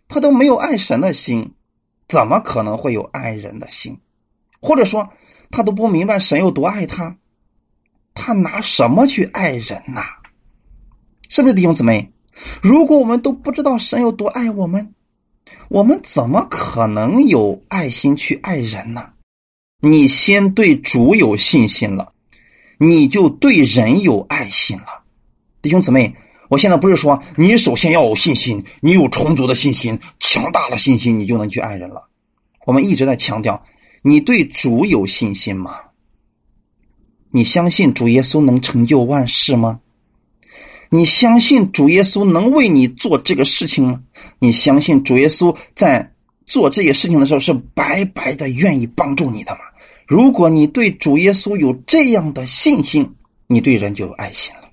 [0.09, 1.53] 他都没有爱神的心，
[2.09, 3.97] 怎么可能会有爱人的心？
[4.61, 5.07] 或者说，
[5.49, 7.15] 他都不明白神有多爱他。
[8.13, 10.03] 他拿什么去爱人呐？
[11.29, 12.11] 是不是弟兄姊妹？
[12.61, 14.93] 如果我们都不知道神有多爱我们，
[15.69, 19.09] 我们怎么可能有爱心去爱人呢？
[19.79, 22.11] 你先对主有信心了，
[22.77, 25.03] 你就对人有爱心了。
[25.61, 26.15] 弟兄姊妹，
[26.49, 32.07] 我现在不是说你首先要有信心，你有充足的信心、强大的信心，你就能去爱人了。
[32.65, 33.63] 我们一直在强调，
[34.01, 35.79] 你对主有信心吗？
[37.31, 39.79] 你相信主耶稣能成就万事吗？
[40.89, 43.99] 你相信主耶稣能为你做这个事情吗？
[44.39, 46.13] 你相信主耶稣在
[46.45, 49.59] 做这些事情的时候是白白的愿意帮助你的吗？
[50.07, 53.15] 如果你对主耶稣有这样的信心，
[53.47, 54.69] 你对人就有爱心了。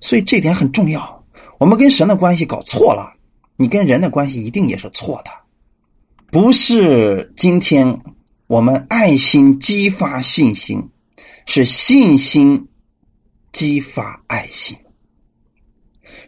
[0.00, 1.24] 所以这点很重要。
[1.58, 3.14] 我们跟神的关系搞错了，
[3.56, 5.30] 你跟人的关系一定也是错的，
[6.30, 8.00] 不是今天。
[8.48, 10.80] 我们爱心激发信心，
[11.46, 12.68] 是信心
[13.50, 14.78] 激发爱心，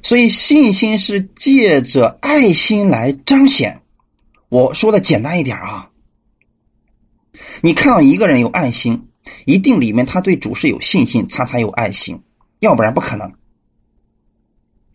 [0.02, 3.80] 所以信心是借着爱心来彰显。
[4.48, 5.88] 我说的简单一点啊，
[7.62, 9.09] 你看到一个人有爱心，
[9.44, 12.20] 一定里面他对主是有信心，他才有爱心，
[12.61, 13.33] 要不然不可能。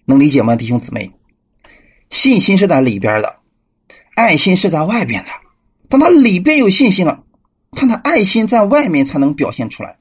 [0.05, 1.11] 能理解吗，弟兄姊妹？
[2.09, 3.37] 信心是在里边的，
[4.15, 5.29] 爱心是在外边的。
[5.89, 7.23] 当他里边有信心了，
[7.71, 9.97] 他的爱心在外面才能表现出来。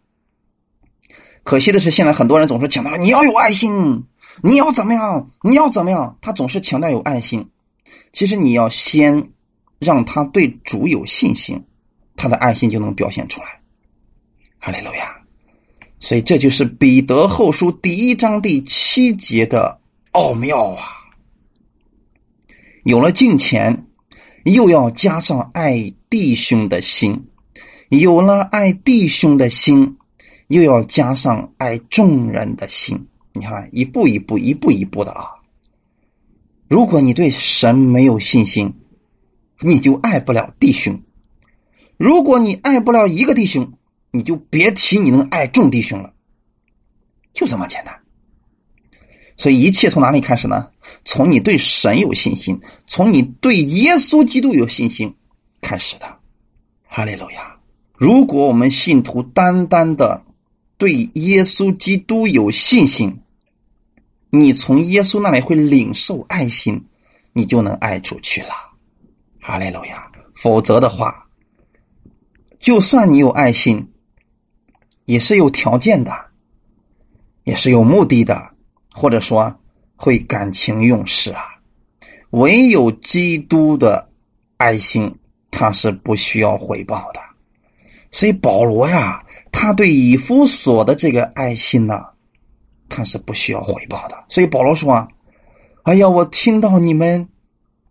[1.44, 4.04] 可惜的是，现在很多人总是强调你要有爱心，
[4.42, 6.18] 你要怎么样，你要怎么样。
[6.20, 7.48] 他总是强调有爱心，
[8.12, 9.30] 其实你要先
[9.78, 11.64] 让他对主有信心，
[12.22, 13.60] 他的爱心就能表现出来。
[14.60, 15.12] 哈利路亚！
[15.98, 19.80] 所以这就是彼得后书第一章第七节的
[20.12, 20.84] 奥妙啊！
[22.84, 23.86] 有了敬虔。
[24.44, 27.28] 又要加上爱弟兄的心，
[27.90, 29.96] 有了爱弟兄的心，
[30.48, 33.06] 又要加上爱众人的心。
[33.34, 35.26] 你看，一步一步，一步一步的啊。
[36.66, 38.74] 如果你对神没有信心，
[39.60, 40.92] 你就爱不了弟兄；
[41.96, 43.72] 如果你爱不了一个弟兄，
[44.10, 46.12] 你就别提你能爱众弟兄了。
[47.32, 47.98] 就这么简单。
[49.36, 50.68] 所以一切从哪里开始呢？
[51.04, 55.12] 从你对神有信心，从你对耶稣基督有信心
[55.60, 56.06] 开始的。
[56.86, 57.56] 哈利路亚！
[57.94, 60.22] 如果我们信徒单单的
[60.76, 63.16] 对耶稣基督有信心，
[64.28, 66.84] 你从耶稣那里会领受爱心，
[67.32, 68.54] 你就能爱出去了。
[69.40, 70.06] 哈利路亚！
[70.34, 71.26] 否则的话，
[72.62, 73.86] 就算你有爱心，
[75.04, 76.12] 也是有条件的，
[77.42, 78.50] 也是有目的的。
[78.94, 79.58] 或者说
[79.96, 81.42] 会感情用事啊，
[82.28, 84.06] 唯有基督的
[84.58, 85.10] 爱心，
[85.50, 87.20] 他是不需要回报的。
[88.10, 92.04] 所以保罗呀，他对以夫所的这个爱心呢，
[92.90, 94.24] 他是不需要回报的。
[94.28, 95.08] 所以保罗说：“啊，
[95.84, 97.26] 哎呀，我听到你们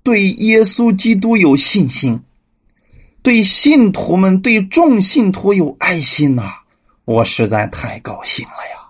[0.03, 2.21] 对耶稣基督有信心，
[3.23, 6.53] 对信徒们、对众信徒有爱心呐，
[7.05, 8.81] 我实在太高兴了呀。”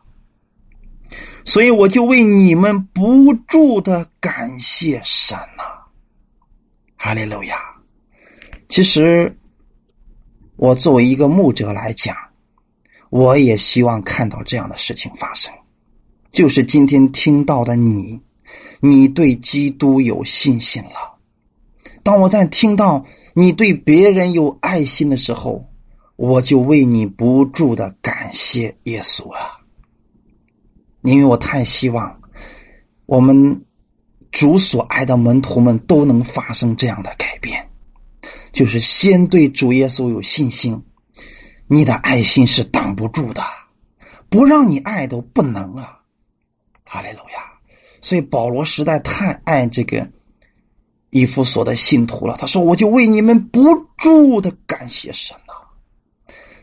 [1.44, 5.64] 所以我就为你们不住的感谢神呐，
[6.96, 7.58] 哈利路亚！
[8.70, 9.36] 其实，
[10.56, 12.16] 我作为一个牧者来讲，
[13.10, 15.52] 我也希望看到这样的事情发生。
[16.30, 18.22] 就是今天听到的你，
[18.80, 21.18] 你对基督有信心了。
[22.04, 23.04] 当我在听到
[23.34, 25.66] 你对别人有爱心的时候，
[26.16, 29.60] 我就为你不住的感谢耶稣啊！
[31.02, 32.22] 因为我太希望
[33.06, 33.64] 我们
[34.32, 37.68] 主所爱的门徒们都能发生这样的改变，
[38.52, 40.80] 就是先对主耶稣有信心，
[41.68, 43.42] 你的爱心是挡不住的，
[44.30, 46.00] 不让你爱都不能啊！
[46.84, 47.52] 哈利路亚！
[48.02, 50.08] 所以保罗实在太爱这个
[51.12, 55.54] 以弗所的信徒了，他说：“我就为你们不住的感谢神呐，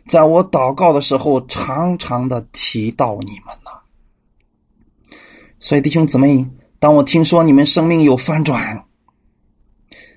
[0.09, 3.71] 在我祷告的时候，常常的提到你们呐。”
[5.61, 6.47] 所以，弟兄姊妹，
[6.79, 8.85] 当我听说你们生命有翻转，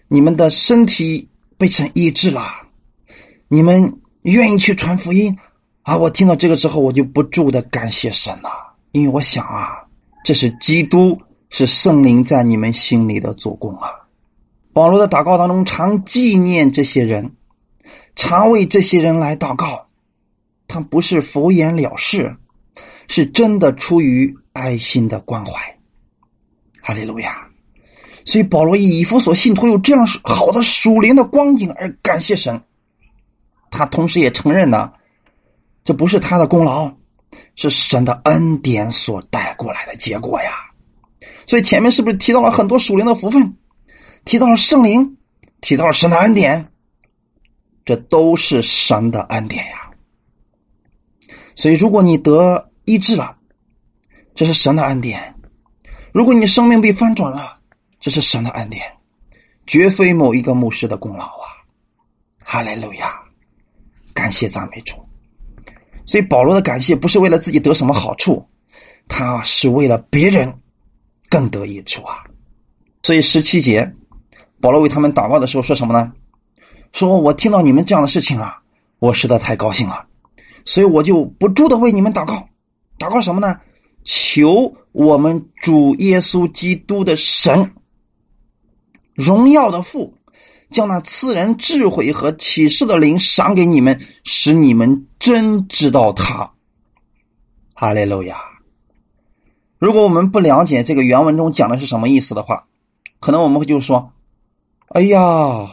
[0.07, 1.27] 你们的身体
[1.57, 2.47] 被神医治了，
[3.49, 5.37] 你们愿意去传福音，
[5.81, 8.49] 啊，我听到这个之后，我就不住的感谢神呐，
[8.93, 9.83] 因为我想啊，
[10.23, 11.19] 这是基督，
[11.49, 13.91] 是圣灵在你们心里的做工啊。
[14.73, 17.35] 保罗的祷告当中，常纪念这些人，
[18.15, 19.87] 常为这些人来祷告，
[20.67, 22.35] 他不是敷衍了事，
[23.07, 25.77] 是真的出于爱心的关怀。
[26.81, 27.47] 哈利路亚！
[28.23, 32.61] 所以保罗以以弗所信徒有这样好的属灵的光景而感谢神，
[33.69, 34.93] 他同时也承认呢，
[35.83, 36.93] 这不是他的功劳，
[37.55, 40.51] 是神的恩典所带过来的结果呀。
[41.45, 43.57] 所以前面是不是提到了很多属灵的福分，
[44.23, 45.17] 提到了圣灵，
[45.61, 46.71] 提到了神的恩典，
[47.83, 49.89] 这都是神的恩典呀。
[51.55, 53.37] 所以如果你得医治了，
[54.33, 55.19] 这是神的恩典；
[56.13, 57.59] 如果你生命被翻转了，
[57.99, 58.83] 这是神的恩典，
[59.67, 61.47] 绝非某一个牧师的功劳啊！
[62.39, 63.19] 哈利路亚，
[64.13, 64.95] 感谢赞美主。
[66.05, 68.47] 所以保罗的感谢不是为了自己得什么好处，
[69.07, 70.51] 他是为了别人
[71.29, 72.23] 更得益处啊。
[73.03, 73.93] 所以十七节，
[74.61, 76.11] 保罗为他们祷告的时候说什么呢？
[76.93, 78.61] 说我听到你们这样的事情啊，
[78.99, 80.05] 我实在太高兴了，
[80.65, 82.47] 所以我就不住的为你们祷告。
[82.99, 83.59] 祷告什么呢？
[84.03, 87.73] 求我们主耶稣基督的神。
[89.13, 90.13] 荣耀的父
[90.69, 96.51] 将那赐人智慧和启示的灵赏给你们，使你们真知道他。
[97.73, 98.37] 哈利路亚！
[99.79, 102.67] 如果我们不了解这个原文中讲的是什么意思的话，
[103.19, 104.11] 可能我们会就说
[104.93, 105.67] ：“哎呀，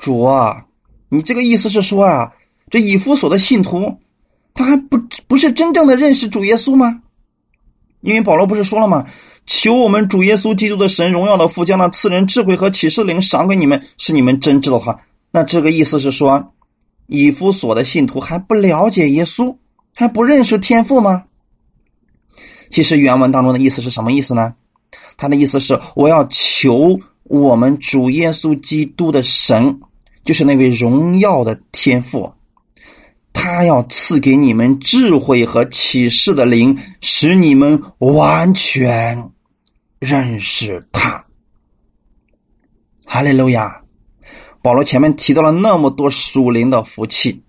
[0.00, 0.64] 主啊，
[1.08, 2.32] 你这个意思是说啊，
[2.70, 3.98] 这以弗所的信徒
[4.54, 4.96] 他还不
[5.26, 7.02] 不是真正的认识主耶稣吗？
[8.00, 9.04] 因为保罗不是说了吗？”
[9.46, 14.98] 求我们主耶稣基督的神荣耀的父将那赐人智慧和启示灵赏给你们，使你们真知道他。
[15.30, 16.54] 那这个意思是说，
[17.08, 19.54] 以弗所的信徒还不了解耶稣，
[19.92, 21.24] 还不认识天父吗？
[22.70, 24.54] 其实原文当中的意思是什么意思呢？
[25.18, 29.80] 他的意思是我要求我们主耶稣基督的神，
[30.24, 32.32] 就是那位荣耀的天父。
[33.32, 39.30] 他要赐给你们智慧和启示的灵，使你们完全
[39.98, 41.24] 认识他。
[43.04, 43.80] 哈利路亚！
[44.62, 47.42] 保罗前面提到了那么多属灵的福气，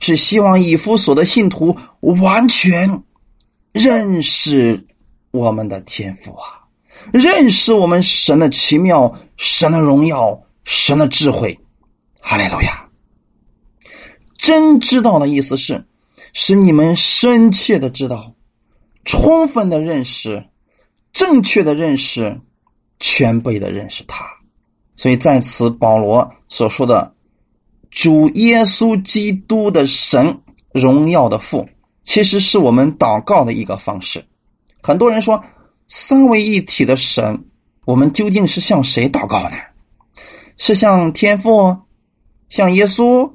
[0.00, 3.02] 是希望以弗所的信徒完全
[3.72, 4.84] 认识
[5.30, 6.55] 我们的天赋啊，
[7.12, 11.58] 认识我们神的奇妙、神的荣耀、神的智慧。
[12.20, 12.88] 哈利路亚！
[14.36, 15.86] 真知道的意思是，
[16.32, 18.34] 使你们深切的知道，
[19.04, 20.44] 充分的认识，
[21.12, 22.40] 正确的认识，
[22.98, 24.26] 全备的认识他。
[24.96, 27.14] 所以在此，保罗所说的
[27.90, 30.40] 主耶稣基督的神
[30.72, 31.68] 荣耀的父，
[32.04, 34.24] 其实是我们祷告的一个方式。
[34.82, 35.42] 很多人说，
[35.88, 37.44] 三位一体的神，
[37.84, 39.56] 我们究竟是向谁祷告呢？
[40.56, 41.76] 是向天父，
[42.48, 43.32] 向耶稣？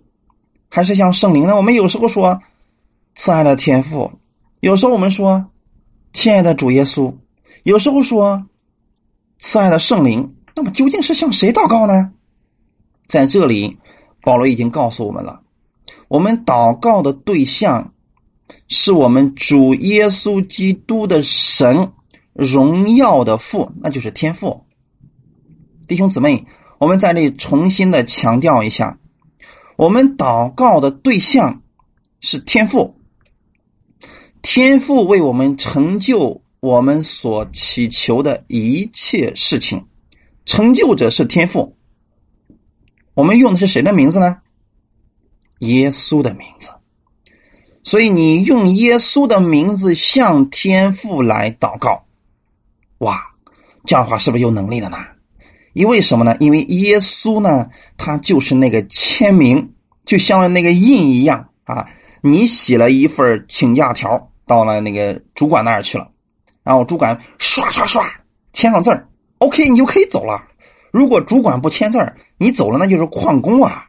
[0.69, 1.55] 还是向圣灵呢？
[1.55, 2.41] 我们有时候说
[3.15, 4.11] “慈爱的天父”，
[4.61, 5.45] 有时候我们说
[6.13, 7.13] “亲爱的主耶稣”，
[7.63, 8.47] 有时候说
[9.39, 10.35] “慈爱的圣灵”。
[10.55, 12.11] 那么究竟是向谁祷告呢？
[13.07, 13.77] 在这里，
[14.21, 15.41] 保罗已经告诉我们了：
[16.07, 17.93] 我们祷告的对象
[18.67, 21.91] 是我们主耶稣基督的神
[22.33, 24.65] 荣耀的父，那就是天父。
[25.87, 26.45] 弟兄姊妹，
[26.79, 28.97] 我们在这里重新的强调一下。
[29.75, 31.61] 我们祷告的对象
[32.19, 32.95] 是天父，
[34.41, 39.83] 天父为我们成就我们所祈求的一切事情，
[40.45, 41.75] 成就者是天父。
[43.13, 44.37] 我们用的是谁的名字呢？
[45.59, 46.69] 耶稣的名字。
[47.83, 52.05] 所以你用耶稣的名字向天父来祷告，
[53.01, 53.21] 哇，
[53.85, 54.97] 这样的话是不是有能力了呢？
[55.73, 56.35] 因为什么呢？
[56.39, 59.73] 因为耶稣呢，他就是那个签名，
[60.05, 61.87] 就像那个印一样啊。
[62.21, 66.11] 你写了一份请假条到了那个主管那儿去了，
[66.63, 68.05] 然后主管刷刷刷
[68.53, 70.47] 签上字儿，OK，你就可以走了。
[70.91, 73.87] 如果主管不签字儿，你走了那就是旷工啊，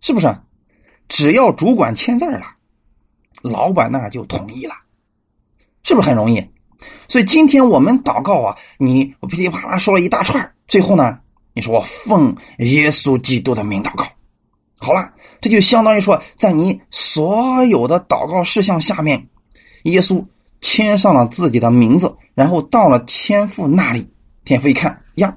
[0.00, 0.32] 是不是？
[1.08, 2.42] 只要主管签字了，
[3.42, 4.74] 老板那儿就同意了，
[5.82, 6.48] 是不是很容易？
[7.08, 10.52] 所以今天我们祷告啊，你噼里啪啦说了一大串。
[10.66, 11.18] 最后呢，
[11.54, 14.04] 你说我奉耶稣基督的名祷告，
[14.78, 19.26] 好了，这就相当于说，在你所有的祷告事项下面，
[19.84, 20.24] 耶稣
[20.60, 24.06] 签上了自己的名字，然后到了天父那里，
[24.44, 25.36] 天父一看呀，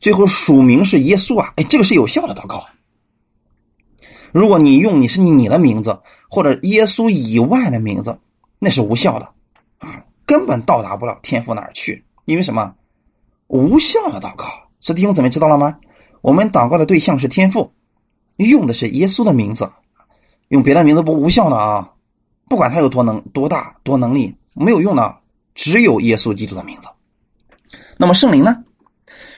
[0.00, 2.64] 最后署名是耶稣啊，哎，这个是有效的祷告。
[4.32, 8.18] 如果你用你是你的名字或者耶稣以外的名字，
[8.58, 9.28] 那是无效的，
[10.30, 12.04] 根本到达不了天父那儿去。
[12.24, 12.72] 因为什么？
[13.48, 14.46] 无效的祷告，
[14.78, 15.76] 所以弟兄姊妹知道了吗？
[16.20, 17.72] 我们祷告的对象是天父，
[18.36, 19.68] 用的是耶稣的名字，
[20.50, 21.90] 用别的名字不无效的啊！
[22.48, 25.16] 不管他有多能、多大、多能力，没有用的，
[25.56, 26.86] 只有耶稣基督的名字。
[27.98, 28.62] 那么圣灵呢？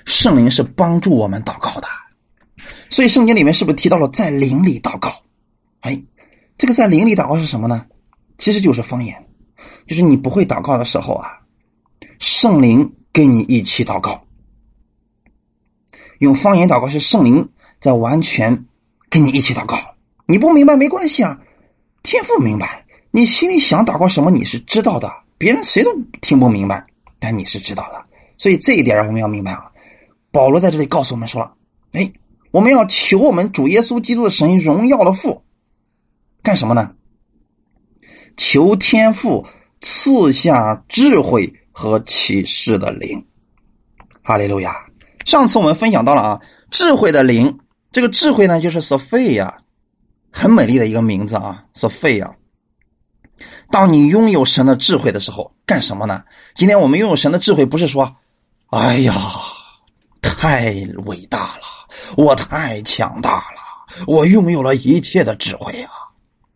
[0.04, 1.88] 圣灵是帮助我们祷告的，
[2.90, 5.10] 所以圣经里面是不是提到了在灵里祷告？
[5.80, 5.98] 哎，
[6.58, 7.86] 这个在灵里祷告是什么呢？
[8.36, 9.26] 其实就是方言，
[9.86, 11.30] 就是你不会祷告的时候啊，
[12.18, 14.22] 圣灵跟你一起祷告。
[16.18, 17.48] 用方言祷告是圣灵
[17.80, 18.64] 在完全
[19.10, 19.76] 跟你一起祷告，
[20.26, 21.38] 你不明白没关系啊，
[22.04, 26.86] 天父明白，你心里想祷告什么你是知道的，别人谁都听不明白，
[27.18, 28.04] 但你是知道的，
[28.38, 29.66] 所以这一点我们要明白啊。
[30.30, 31.52] 保罗在这里告诉我们说了，
[31.92, 32.10] 哎，
[32.52, 35.42] 我们要求我们主耶稣基督的神荣耀的父，
[36.40, 36.94] 干什么呢？
[38.36, 39.46] 求天父
[39.80, 43.24] 赐下智慧和启示的灵。
[44.22, 44.76] 哈利路亚。
[45.24, 47.58] 上次我们分享到了啊，智慧的灵，
[47.92, 49.52] 这个智慧呢就是 Sophia，
[50.32, 52.32] 很美丽的一个名字啊，Sophia。
[53.70, 56.22] 当你拥有神的智慧的时候，干什么呢？
[56.54, 58.16] 今天我们拥有神的智慧，不是说，
[58.70, 59.14] 哎呀，
[60.20, 60.72] 太
[61.06, 61.62] 伟大了，
[62.16, 65.90] 我太强大了，我拥有了一切的智慧啊，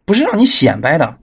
[0.05, 1.19] 不是让你显摆的。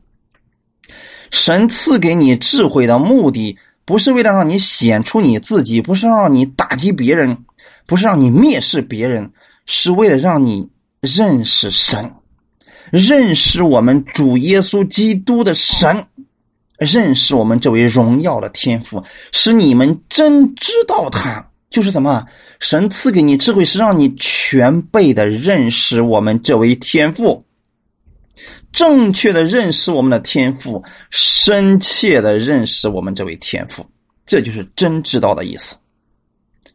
[1.34, 3.58] 神赐给你智慧的目的。
[3.86, 7.38] 不是为了让你显出你自己，不是让你打击别人，
[7.86, 9.30] 不是让你蔑视别人，
[9.66, 10.66] 是为了让你
[11.02, 12.14] 认识神，
[12.90, 16.08] 认识我们主耶稣基督的神，
[16.78, 19.04] 认识我们这位荣耀的天赋，
[19.34, 22.24] 使你们真知道他就是怎么
[22.62, 27.44] 神赐给你智慧，是让你全备的认识我们这位天赋。
[28.74, 33.86] 正确的认识我们的天赋，深切的认识我们这位天赋，
[34.26, 35.76] 这就是真知道的意思。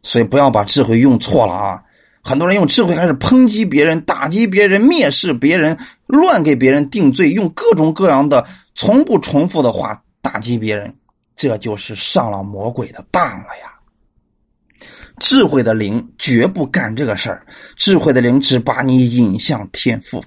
[0.01, 1.83] 所以不要把智慧用错了啊！
[2.21, 8.45] 很多人用智慧开始抨击别人、打击别人、蔑视别人、乱给别人定罪，用各种各样的
[8.75, 10.93] 从不重复的话打击别人，
[11.35, 14.87] 这就是上了魔鬼的当了呀！
[15.19, 17.45] 智慧的灵绝不干这个事儿，
[17.75, 20.23] 智慧的灵只把你引向天赋。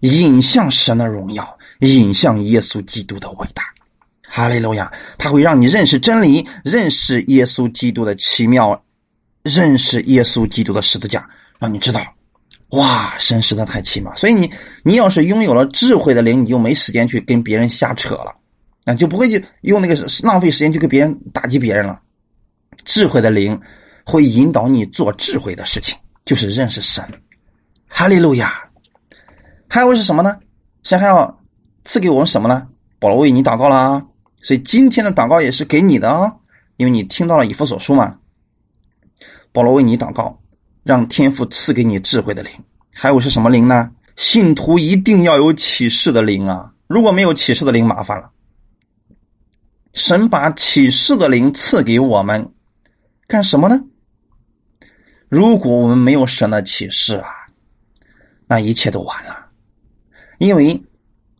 [0.00, 3.64] 引向神的荣耀，引向耶稣基督的伟大，
[4.22, 4.92] 哈利路亚！
[5.16, 8.80] 他会让你认识真理，认识耶稣基督的奇妙，
[9.42, 12.00] 认识耶稣基督的十字架，让你知道，
[12.70, 14.14] 哇，神实在太奇妙。
[14.16, 14.50] 所以你，
[14.82, 18.34] 你要是拥有了智慧的灵，你就没时间去跟别人瞎扯了，
[18.84, 22.00] 啊，就不会去用那个浪费时间去跟别人打击别人了。
[22.84, 23.60] 智慧的灵
[24.04, 27.04] 会引导你做智慧的事情，就是认识神，
[27.86, 28.67] 哈利路亚。
[29.68, 30.38] 还有是什么呢？
[30.82, 31.40] 神还要
[31.84, 32.68] 赐给我们什么呢？
[32.98, 34.06] 保罗为你祷告了啊，
[34.42, 36.34] 所以今天的祷告也是给你的啊，
[36.76, 38.18] 因为你听到了以弗所书嘛。
[39.52, 40.40] 保罗为你祷告，
[40.84, 42.52] 让天父赐给你智慧的灵。
[42.92, 43.90] 还有是什么灵呢？
[44.16, 46.72] 信徒一定要有启示的灵啊！
[46.86, 48.30] 如果没有启示的灵，麻烦了。
[49.94, 52.52] 神把启示的灵赐给我们，
[53.26, 53.80] 干什么呢？
[55.28, 57.30] 如果我们没有神的启示啊，
[58.46, 59.47] 那一切都完了。
[60.38, 60.82] 因为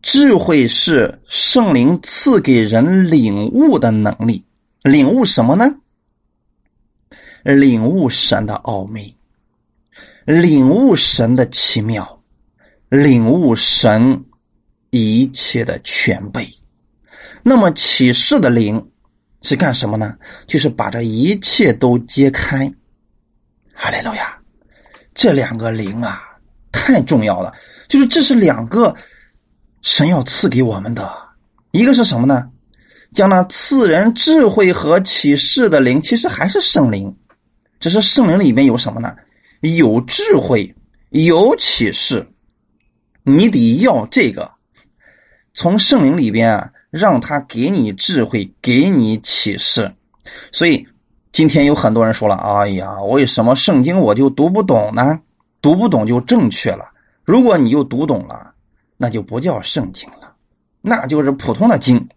[0.03, 4.45] 智慧是圣灵赐给人领悟的能力，
[4.83, 5.75] 领悟什么呢？
[7.45, 9.17] 领悟神的奥秘，
[10.27, 12.23] 领悟神的奇妙，
[12.89, 14.25] 领悟神
[14.91, 16.49] 一切的全备。
[17.43, 18.91] 那么启示的灵
[19.43, 20.17] 是干什么呢？
[20.47, 22.71] 就是把这一切都揭开。
[23.73, 24.37] 哈利路亚！
[25.15, 26.23] 这两个灵啊，
[26.89, 27.53] 太重要了。
[27.87, 28.95] 就是这是两个
[29.83, 31.13] 神要赐给我们的，
[31.71, 32.49] 一个是什么呢？
[33.13, 37.15] 将那赐人智慧和启示的灵，其实还是圣灵，
[37.79, 39.15] 只是圣灵里面有什么呢？
[39.61, 40.75] 有智慧，
[41.11, 42.27] 有启示，
[43.23, 44.51] 你得要这个，
[45.55, 49.93] 从圣灵里边啊，让他给你智慧，给你启示。
[50.53, 50.87] 所以
[51.33, 55.19] 今天有很多人说了：“哎呀，为什么圣经我就读不懂呢？
[55.61, 56.91] 读不懂就正确了。”
[57.25, 58.55] 如果你又读懂了，
[58.97, 60.35] 那就不叫圣经了，
[60.81, 62.09] 那就是普通的经。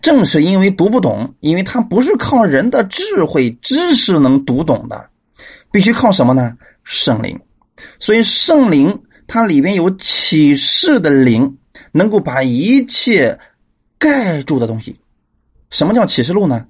[0.00, 5.10] 正是因为读不懂，因为它不是靠人的智慧知识能读懂的，
[5.70, 6.56] 必须靠什么呢？
[6.82, 7.38] 圣灵。
[7.98, 11.58] 所以圣灵它里边有启示的灵，
[11.92, 13.38] 能够把一切
[13.98, 14.98] 盖住的东西。
[15.68, 16.66] 什么叫启示录呢？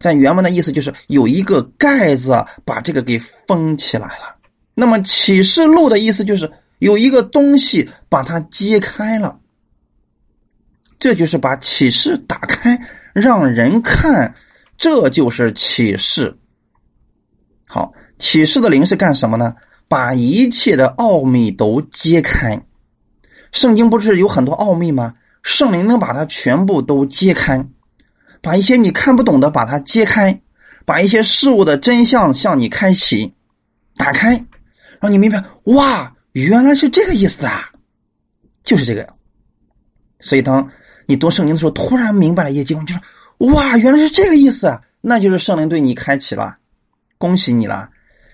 [0.00, 2.32] 在原文的意思就是有一个盖子
[2.64, 4.34] 把这个给封起来了。
[4.74, 9.38] 那么启示录的意思就是有一个东西把它揭开了。
[10.98, 12.80] 这就是把启示打开，
[13.12, 14.34] 让人看，
[14.78, 16.38] 这就是启示。
[17.66, 19.54] 好，启示的灵是干什么呢？
[19.86, 22.60] 把一切的奥秘都揭开。
[23.52, 25.14] 圣经不是有很多奥秘吗？
[25.42, 27.66] 圣灵能把它全部都揭开，
[28.40, 30.40] 把一些你看不懂的把它揭开，
[30.86, 33.34] 把一些事物的真相向你开启，
[33.96, 34.46] 打开，
[35.04, 35.44] 让你明白。
[35.64, 37.70] 哇，原来是这个意思啊！
[38.62, 39.06] 就是这个。
[40.20, 40.66] 所以当。
[41.06, 43.00] 你读圣经的时候，突然明白了一些经文，就是
[43.36, 46.56] 哇，原来是这个意思啊，那就是圣灵对你开启了，
[47.18, 47.90] 恭喜你了。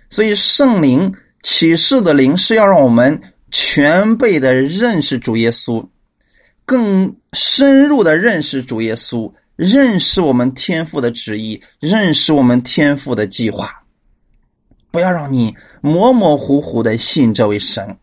[0.08, 1.12] 所以圣灵
[1.42, 5.84] 启示的灵是要让我们全备的认识主耶稣，
[6.64, 13.79] 更深入的认识主耶稣，认识我们天赋的旨意，认识我们天赋的计划。
[14.90, 17.96] 不要让你模模糊糊的信这位神，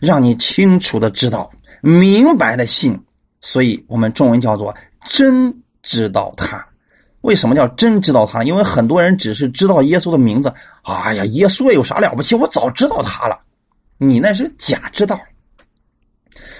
[0.00, 2.98] 让你清楚的知道，明白的信。
[3.40, 4.74] 所以我们中文叫做
[5.08, 6.66] 真知道他，
[7.20, 8.42] 为什么叫真知道他？
[8.42, 12.34] 因为很多人只是知道耶稣的名字，哎呀，耶稣有啥了不起？
[12.34, 13.38] 我早知道他了，
[13.96, 15.18] 你那是假知道。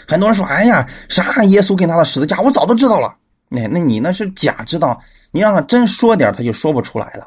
[0.07, 3.15] 很多人说，哎呀，啥耶稣跟他的十字架，我早都知道了。
[3.49, 5.01] 那那你那是假知道，
[5.31, 7.27] 你让他真说点，他就说不出来了。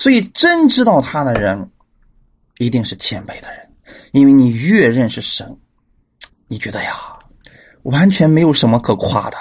[0.00, 1.70] 所以真知道他的人，
[2.56, 3.70] 一定是谦卑的人，
[4.12, 5.54] 因为你越认识神，
[6.48, 6.96] 你觉得呀。
[7.82, 9.36] 完全没有什么可夸的，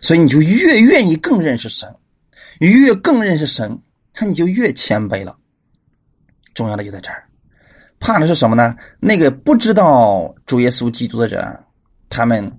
[0.00, 1.86] 所以你就越愿意更认识神，
[2.60, 3.78] 越更认识神，
[4.18, 5.36] 那你就越谦卑了。
[6.54, 7.28] 重要的就在这儿，
[7.98, 8.74] 怕的是什么呢？
[9.00, 11.42] 那个不知道主耶稣基督的人，
[12.08, 12.50] 他们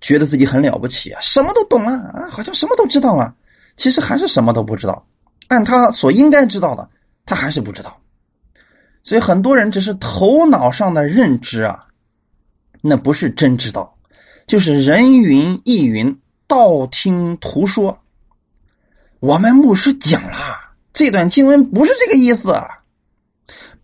[0.00, 3.34] 觉得自己很了不起啊，什么都懂了啊，好像什么都知道了，
[3.76, 5.06] 其实还是什么都不知道。
[5.48, 6.88] 按他所应该知道的，
[7.24, 8.00] 他还是不知道。
[9.02, 11.86] 所以很多人只是头脑上的认知啊，
[12.80, 13.96] 那不是真知道。
[14.46, 17.98] 就是人云亦云，道听途说。
[19.20, 20.58] 我们牧师讲了，
[20.92, 22.54] 这段经文不是这个意思，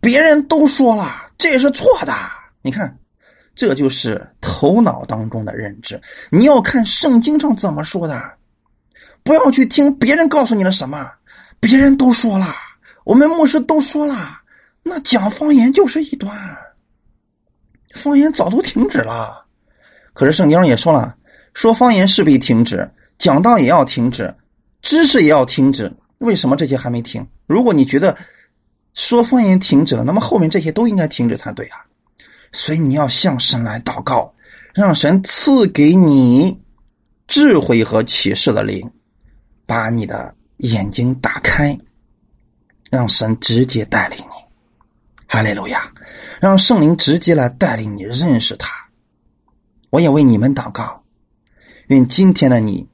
[0.00, 2.14] 别人都说了，这也是错的。
[2.60, 2.98] 你看，
[3.54, 6.00] 这就是头脑当中的认知。
[6.30, 8.22] 你要看圣经上怎么说的，
[9.22, 11.10] 不要去听别人告诉你的什么。
[11.62, 12.52] 别人都说了，
[13.04, 14.40] 我们牧师都说了，
[14.82, 16.36] 那讲方言就是一段，
[17.94, 19.46] 方言早都停止了。
[20.12, 21.14] 可是圣经上也说了，
[21.54, 24.34] 说方言势必停止，讲道也要停止，
[24.82, 25.90] 知识也要停止。
[26.18, 27.24] 为什么这些还没停？
[27.46, 28.18] 如果你觉得
[28.94, 31.78] 说方言停止了，那么后面这些都应该停止才对啊。
[32.50, 34.34] 所以你要向神来祷告，
[34.74, 36.60] 让神赐给你
[37.28, 38.90] 智慧和启示的灵，
[39.64, 41.76] 把你的眼睛打开，
[42.90, 44.34] 让神直接带领你。
[45.26, 45.92] 哈利路亚，
[46.40, 48.70] 让圣灵直接来带领你认识他。
[49.90, 51.02] 我也为你们祷告，
[51.88, 52.88] 愿今天的你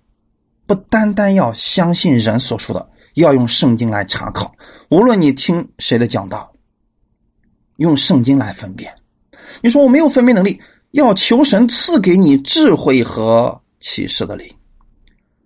[0.66, 4.54] 不单单要相信人所说的，要用圣经来查考。
[4.88, 6.52] 无论你听谁的讲道，
[7.76, 8.94] 用圣经来分辨。
[9.60, 10.60] 你说我没有分辨能力，
[10.92, 14.56] 要求神赐给你智慧和启示的灵。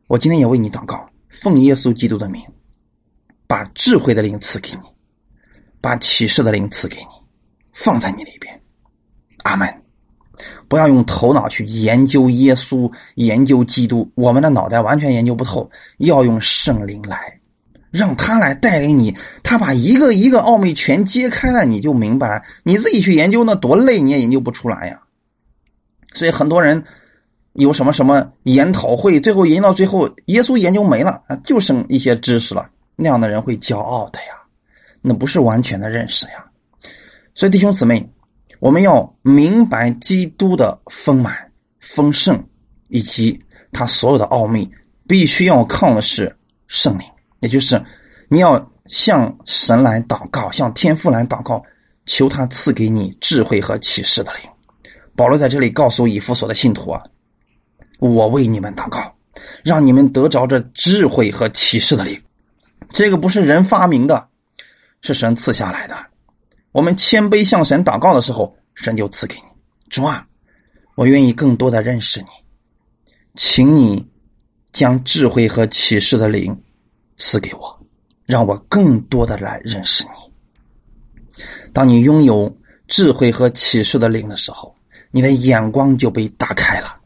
[0.06, 2.40] 我今天也为你祷告，奉耶稣基督的名，
[3.46, 4.86] 把智慧的灵赐给你，
[5.80, 7.08] 把启示的灵赐给你，
[7.72, 8.60] 放在你里边。
[9.42, 9.82] 阿门。
[10.68, 15.70] 不要用头脑去研究耶稣、研究基督，我们的脑袋完全研究不透。
[15.98, 17.40] 要用圣灵来，
[17.90, 19.16] 让他来带领你。
[19.42, 22.42] 他把一个一个奥秘全揭开了，你就明白了。
[22.62, 25.00] 你自己去研究那多累，你也研究不出来呀。
[26.14, 26.82] 所以很多人
[27.54, 32.68] 有什么什么研讨会，最后研到最后，耶稣研究没了啊，就剩一些知识了。
[32.96, 34.34] 那样的人会骄傲的呀，
[35.00, 36.44] 那不是完全的认识呀。
[37.34, 38.08] 所以弟兄姊妹。
[38.60, 41.34] 我们要明白基督的丰满、
[41.80, 42.40] 丰盛，
[42.86, 43.42] 以及
[43.72, 44.70] 他所有的奥秘，
[45.08, 46.32] 必须要靠的是
[46.68, 47.04] 圣灵，
[47.40, 47.84] 也就是
[48.28, 51.60] 你要向神来祷告，向天父来祷告，
[52.06, 54.42] 求他赐给你智慧和启示的灵。
[55.16, 57.02] 保罗在这里告诉以弗所的信徒啊，
[58.10, 59.14] 我为你们祷告，
[59.62, 62.20] 让你们得着这智慧和启示的灵。
[62.90, 64.28] 这个不是人发明的，
[65.02, 65.96] 是神赐下来的。
[66.72, 69.42] 我们谦卑向神祷告的时候，神就赐给你。
[69.88, 70.26] 主啊，
[70.96, 72.26] 我愿意更多的认识你，
[73.36, 74.04] 请你
[74.72, 76.60] 将智慧和启示的灵
[77.18, 77.86] 赐给我，
[78.26, 81.42] 让我更多的来认识你。
[81.72, 82.52] 当你拥有
[82.88, 84.74] 智慧和启示的灵的时候，
[85.12, 86.96] 你的眼光就被打开了，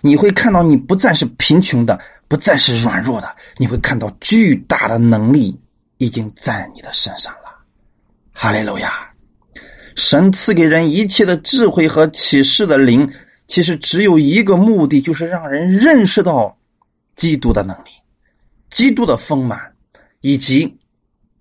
[0.00, 5.58] 你会看到你不再是贫穷的，不再是软弱的，你会看到巨大的能力
[5.98, 7.64] 已经在你的身上了。
[8.32, 9.10] 哈利路亚！
[9.96, 13.10] 神赐给人一切的智慧和启示的灵，
[13.48, 16.56] 其实只有一个目的，就是让人认识到
[17.16, 17.90] 基督的能力、
[18.70, 19.58] 基督的丰满，
[20.20, 20.78] 以及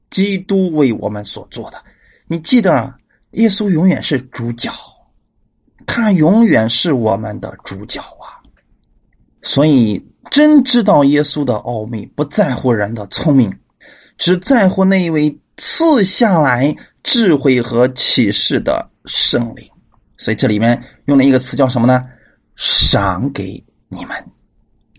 [0.10, 1.80] 基督为我们所做的。
[2.26, 2.92] 你记得，
[3.32, 4.74] 耶稣永远是主角，
[5.86, 8.04] 他永远是我们的主角！
[9.48, 13.58] 所以，真知道耶稣的奥秘，不在乎人的聪明，
[14.18, 16.76] 只在乎那一位赐下来。
[17.04, 19.66] 智慧和启示的圣灵，
[20.18, 22.06] 所以这里面用了一个词叫什么呢？
[22.58, 24.10] 赏给你们，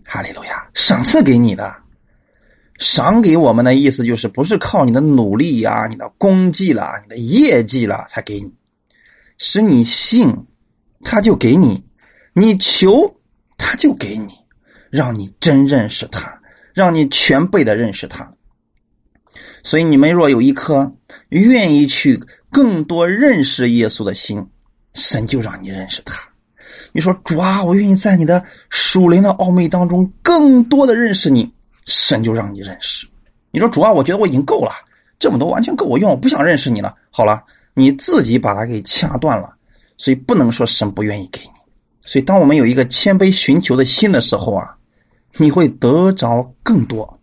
[0.03, 0.67] 哈利路亚！
[0.73, 1.71] 赏赐给你的，
[2.79, 8.51] 赏给我们的意思就是不是靠你的努力呀、你的功绩了、你的业绩了才给你，
[9.37, 10.35] 使你信，
[11.03, 11.83] 他就给你；
[12.33, 13.17] 你求，
[13.55, 14.33] 他就给你，
[14.89, 16.33] 让你真认识他，
[16.73, 18.29] 让你全备的认识他。
[19.63, 20.91] 所以，你们若有一颗
[21.29, 22.19] 愿意去
[22.49, 24.45] 更多认识耶稣的心，
[24.93, 26.21] 神就让你认识他。
[26.91, 31.51] 你说主啊，我愿意在你的属灵的奥秘当中更多的认识你，
[31.85, 33.07] 神就让你认识。
[33.51, 34.71] 你说主啊，我觉得我已经够了，
[35.19, 36.95] 这么多完全够我用，我不想认识你了。
[37.11, 39.53] 好了，你自己把它给掐断了，
[39.97, 41.51] 所以不能说神不愿意给你。
[42.05, 44.75] 所以，当我们有一个谦卑寻求的心的时候啊，
[45.37, 47.19] 你会得着更多。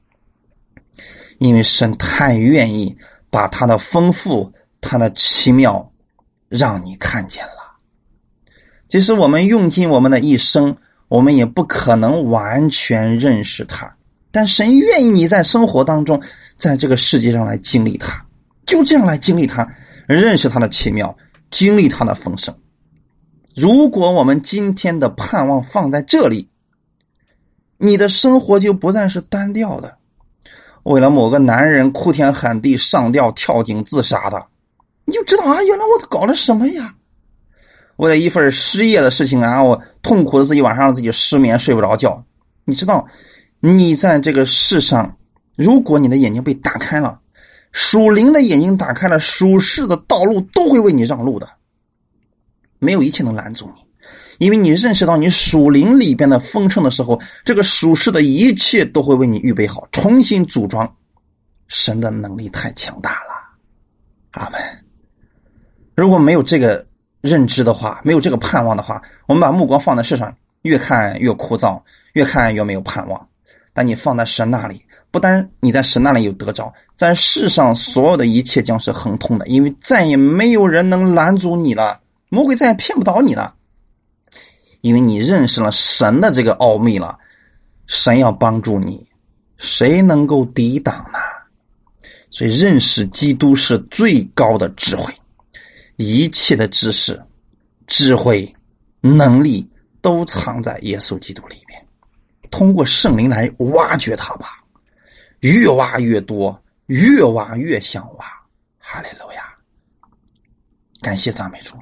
[1.39, 2.97] 因为神太愿意
[3.31, 4.51] 把他的丰富、
[4.81, 5.93] 他的奇妙
[6.49, 7.53] 让你看见了。
[8.89, 10.77] 即使我们用尽我们的一生，
[11.09, 13.95] 我们也不可能完全认识他。
[14.31, 16.23] 但神愿意你在生活当中，
[16.57, 18.25] 在这个世界上来经历他，
[18.65, 19.67] 就这样来经历他，
[20.07, 21.15] 认识他的奇妙，
[21.51, 22.55] 经历他的丰盛。
[23.55, 26.49] 如果我们今天的盼望放在这里，
[27.79, 29.97] 你的生活就不再是单调的。
[30.85, 34.47] 为了某个男人哭天喊地、上吊跳井自杀的，
[35.05, 36.95] 你就知道啊，原来我搞了什么呀？
[37.97, 42.23] 为了一份失业的事情啊，我痛苦的自己晚上自己失眠睡不着觉。
[42.65, 43.07] 你知道，
[43.59, 45.17] 你在这个世上，
[45.57, 47.19] 如果你的眼睛被打开了，
[47.73, 51.49] 属灵的眼睛打开了，属世的道路都会为你让路的，
[52.79, 53.86] 没有一切能拦住你。
[54.39, 60.97] 因为你认识到你属灵里边的丰盛的时候，这个属世的一切都会为你预备好，重新组装。
[61.69, 63.35] 神的能力太强大了，
[64.33, 64.61] 阿门。
[65.97, 66.87] 如果没有这个
[67.21, 70.33] 认知的话，没有这个盼望的话，我们把目光放在世上，
[70.63, 71.83] 越看越枯燥，
[72.13, 73.29] 越看越没有盼望。
[73.73, 74.81] 但你放在神那里，
[75.11, 83.53] 不单你在神那里有得着，在世上所有的一切将是亨通的，因为再也没有人能拦阻你了，魔鬼再也骗不倒你了。
[84.87, 87.19] 因为你认识了神的这个奥秘了，
[87.89, 89.05] 神要帮助你，
[89.57, 91.19] 谁能够抵挡呢？
[92.31, 95.13] 所以认识基督是最高的智慧，
[95.97, 97.21] 一切的知识、
[97.89, 98.55] 智慧、
[99.01, 99.69] 能力
[100.01, 101.85] 都藏在耶稣基督里面。
[102.53, 104.63] 通过圣灵来挖掘它吧，
[105.41, 106.57] 越挖越多，
[106.87, 108.27] 越挖越想挖。
[108.79, 109.53] 哈利路亚！
[111.01, 111.75] 感谢赞美主。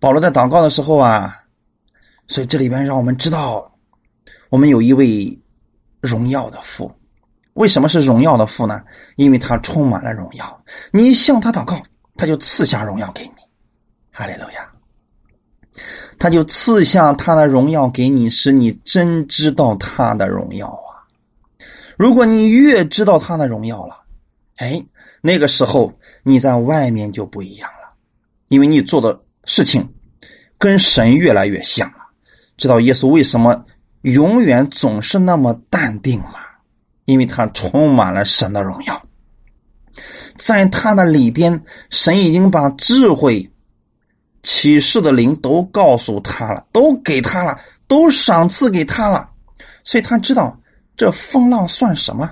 [0.00, 1.44] 保罗在祷告的时候啊。
[2.28, 3.74] 所以这里边让我们知道，
[4.50, 5.36] 我们有一位
[6.00, 6.94] 荣耀的父。
[7.54, 8.80] 为什么是荣耀的父呢？
[9.16, 10.64] 因为他充满了荣耀。
[10.92, 11.82] 你向他祷告，
[12.16, 13.32] 他就赐下荣耀给你。
[14.12, 14.70] 哈利路亚！
[16.18, 21.02] 他就赐下他的荣耀给你，使你真知道他的荣耀啊！
[21.96, 24.02] 如果你越知道他的荣耀了，
[24.56, 24.84] 哎，
[25.20, 27.92] 那个时候你在外面就不一样了，
[28.48, 29.88] 因为你做的事情
[30.58, 31.92] 跟神越来越像。
[32.58, 33.64] 知道耶稣为什么
[34.02, 36.34] 永远总是那么淡定吗？
[37.06, 39.02] 因为他充满了神的荣耀，
[40.36, 43.50] 在他的里边，神已经把智慧、
[44.42, 49.30] 启示的灵都告诉他了，都给他了，都赏赐给他了，
[49.84, 50.60] 所以他知道
[50.96, 52.30] 这风浪算什么，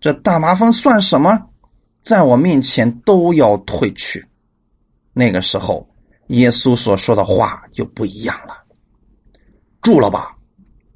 [0.00, 1.38] 这大麻风算什么，
[2.00, 4.26] 在我面前都要退去。
[5.12, 5.88] 那个时候，
[6.28, 8.65] 耶稣所说的话就不一样了。
[9.86, 10.36] 住了吧，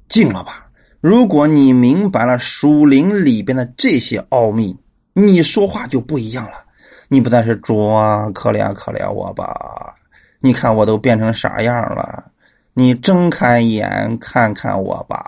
[0.09, 0.67] 静了吧。
[0.99, 4.77] 如果你明白了属灵里边的这些奥秘，
[5.13, 6.65] 你说话就不一样了。
[7.07, 9.95] 你不再是主啊，可怜可怜我吧。
[10.41, 12.25] 你看我都变成啥样了？
[12.73, 15.23] 你睁开眼看看我吧。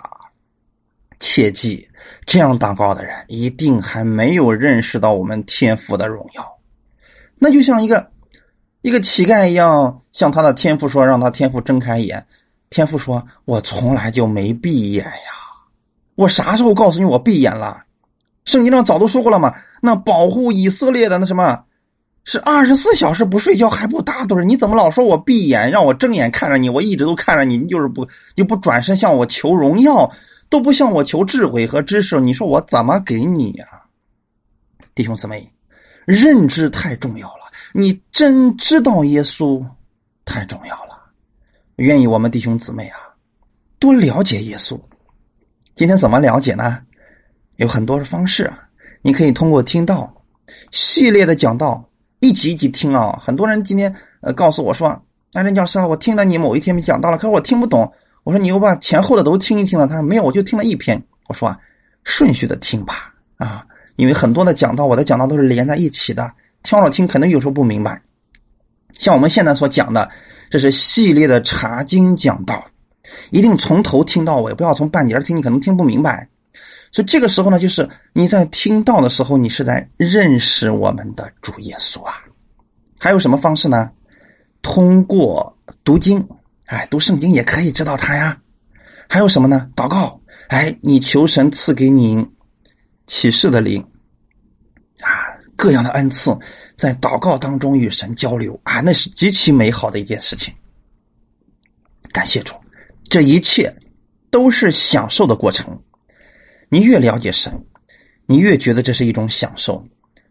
[1.18, 1.88] 切记，
[2.26, 6.46] 这样祷告的人一定还没有认识到我们天赋的荣耀。
[7.38, 8.10] 那就像一个
[8.82, 12.26] 一个乞丐一样，向他的天赋说，让他天赋睁开眼。
[12.74, 15.12] 天父说：“我从来就没闭眼呀，
[16.16, 17.84] 我啥时候告诉你我闭眼了？
[18.46, 19.54] 圣经上早都说过了嘛。
[19.80, 21.62] 那保护以色列的那什么，
[22.24, 26.68] 是二十四小时不睡觉还不打盹你怎么老说我闭眼，让我睁眼看着你？
[26.68, 30.10] 我一直都看着你，你就是不，你不转身向我求荣耀，
[30.48, 33.64] 都不向我求智慧和知识，你说我怎么给你呀？
[34.96, 35.48] 弟兄姊妹，
[36.04, 39.64] 认知太重要了，你真知道耶稣
[40.24, 40.93] 太重要了。
[41.76, 42.98] 愿意我们弟兄姊妹啊，
[43.78, 44.80] 多了解耶稣。
[45.74, 46.78] 今天怎么了解呢？
[47.56, 48.52] 有很多的方式，
[49.02, 50.12] 你可以通过听到
[50.70, 51.88] 系列的讲道。
[52.20, 53.18] 一集一集听啊！
[53.20, 54.98] 很多人今天呃告诉我说
[55.30, 57.92] ：“那任教师啊，我听了你某一天讲到了，可是我听不懂。”
[58.24, 61.58] 我说：“你又把前后的都听一听了。”他说：“没有，我就听了一篇。”我说：“啊，
[62.02, 63.66] 顺序的听吧，啊，
[63.96, 68.00] 因为很多的讲道，我的讲道都是连在一起的，挑着听，可能有时候不明白。
[68.94, 70.08] 像我们现在所讲的，
[70.54, 72.64] 这是系列的查经讲道，
[73.32, 76.28] 一定从头听到尾，不要从半截听，你可能听不明白。
[76.92, 82.22] 所以这个时候呢，就是你在听到的时候，你是在认识我们的主耶稣啊。
[83.00, 83.90] 还有什么方式呢？
[84.62, 86.24] 通过读经，
[86.66, 88.38] 哎，读圣经也可以知道他呀。
[89.08, 89.68] 还有什么呢？
[89.74, 92.24] 祷告，哎，你求神赐给你
[93.08, 93.84] 启示的灵
[95.00, 95.10] 啊，
[95.56, 96.30] 各样的恩赐，
[96.76, 100.52] 在祷告当中与神交流啊，那是极其美好的一件事情。
[102.12, 102.54] 感谢主，
[103.04, 103.74] 这一切
[104.30, 105.80] 都是享受的过程。
[106.68, 107.64] 你越了解神，
[108.26, 109.84] 你越觉得这是一种享受。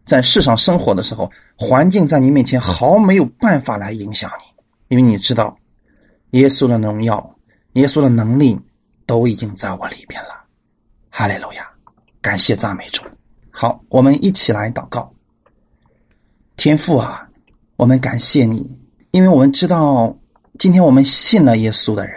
[0.04, 5.56] 在世上生活的时候，环境在你面前毫没有办法来影响你，因为你知道，
[6.32, 7.38] 耶稣的荣耀、
[7.72, 8.58] 耶稣的能力
[9.06, 10.44] 都已经在我里边了。
[11.08, 11.66] 哈利路亚，
[12.20, 13.02] 感谢赞美主。
[13.50, 15.13] 好，我们一起来祷告。
[16.56, 17.28] 天父啊，
[17.76, 18.64] 我们感谢你，
[19.10, 20.16] 因为我们知道，
[20.58, 22.16] 今天我们信了耶稣的人，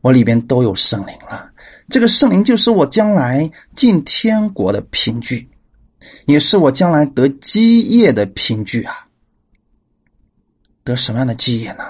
[0.00, 1.50] 我里边都有圣灵了。
[1.88, 5.48] 这个圣灵就是我将来进天国的凭据，
[6.26, 9.06] 也是我将来得基业的凭据啊！
[10.82, 11.84] 得什么样的基业呢？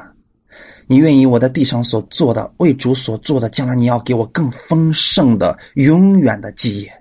[0.86, 6.92] 你愿意我在地上所做的，为主所做的，将来你要给我更丰盛的、永远的基业，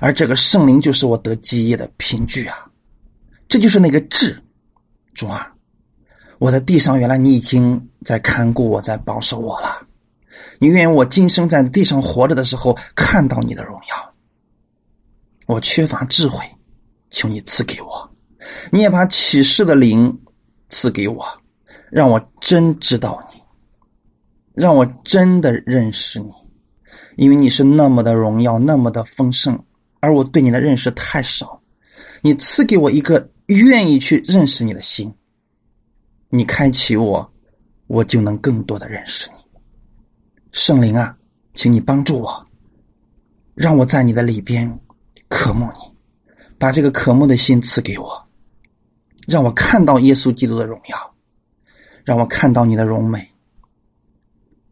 [0.00, 2.64] 而这个圣灵就是我得基业的凭据啊！
[3.48, 4.42] 这就是那个智，
[5.14, 5.52] 主啊！
[6.38, 9.86] 我在地上原来你已经在看顾我，在保守我了。
[10.58, 14.14] 你愿我今生在地上活着的时候看到你的荣耀。
[15.46, 16.44] 我缺乏智慧，
[17.10, 18.10] 求你赐给我。
[18.70, 20.20] 你也把启示的灵
[20.68, 21.24] 赐给我，
[21.90, 23.40] 让我真知道你，
[24.54, 26.30] 让我真的认识你。
[27.16, 29.58] 因为你是那么的荣耀，那么的丰盛，
[30.00, 31.62] 而我对你的认识太少。
[32.20, 35.12] 你赐给我一个愿意去认识你的心。
[36.28, 37.32] 你开启我，
[37.86, 39.38] 我就能更多的认识你。
[40.52, 41.16] 圣灵啊，
[41.54, 42.46] 请你帮助我，
[43.54, 44.80] 让我在你的里边
[45.28, 45.94] 渴慕你，
[46.58, 48.28] 把这个渴慕的心赐给我，
[49.28, 51.14] 让我看到耶稣基督的荣耀，
[52.04, 53.28] 让我看到你的荣美，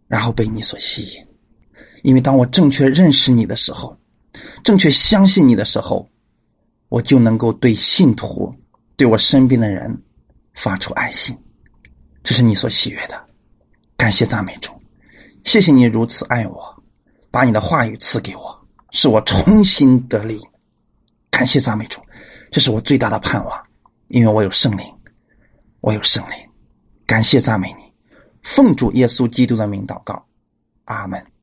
[0.08, 1.26] 然后被你所吸引。
[2.02, 3.96] 因为当我正确认识你的时候，
[4.64, 6.08] 正确相信你的时候，
[6.88, 8.54] 我就能够对信徒、
[8.96, 10.02] 对我身边的人
[10.54, 11.36] 发出爱心。
[12.22, 13.28] 这是你所喜悦的，
[13.96, 14.72] 感谢赞美主。
[15.44, 16.82] 谢谢你如此爱我，
[17.30, 20.40] 把你的话语赐给我，使我重新得力。
[21.30, 22.00] 感谢赞美主，
[22.50, 23.66] 这是我最大的盼望，
[24.08, 24.86] 因为我有圣灵，
[25.80, 26.36] 我有圣灵。
[27.04, 27.82] 感谢赞美你，
[28.42, 30.24] 奉主耶稣基督的名祷告，
[30.84, 31.26] 阿门。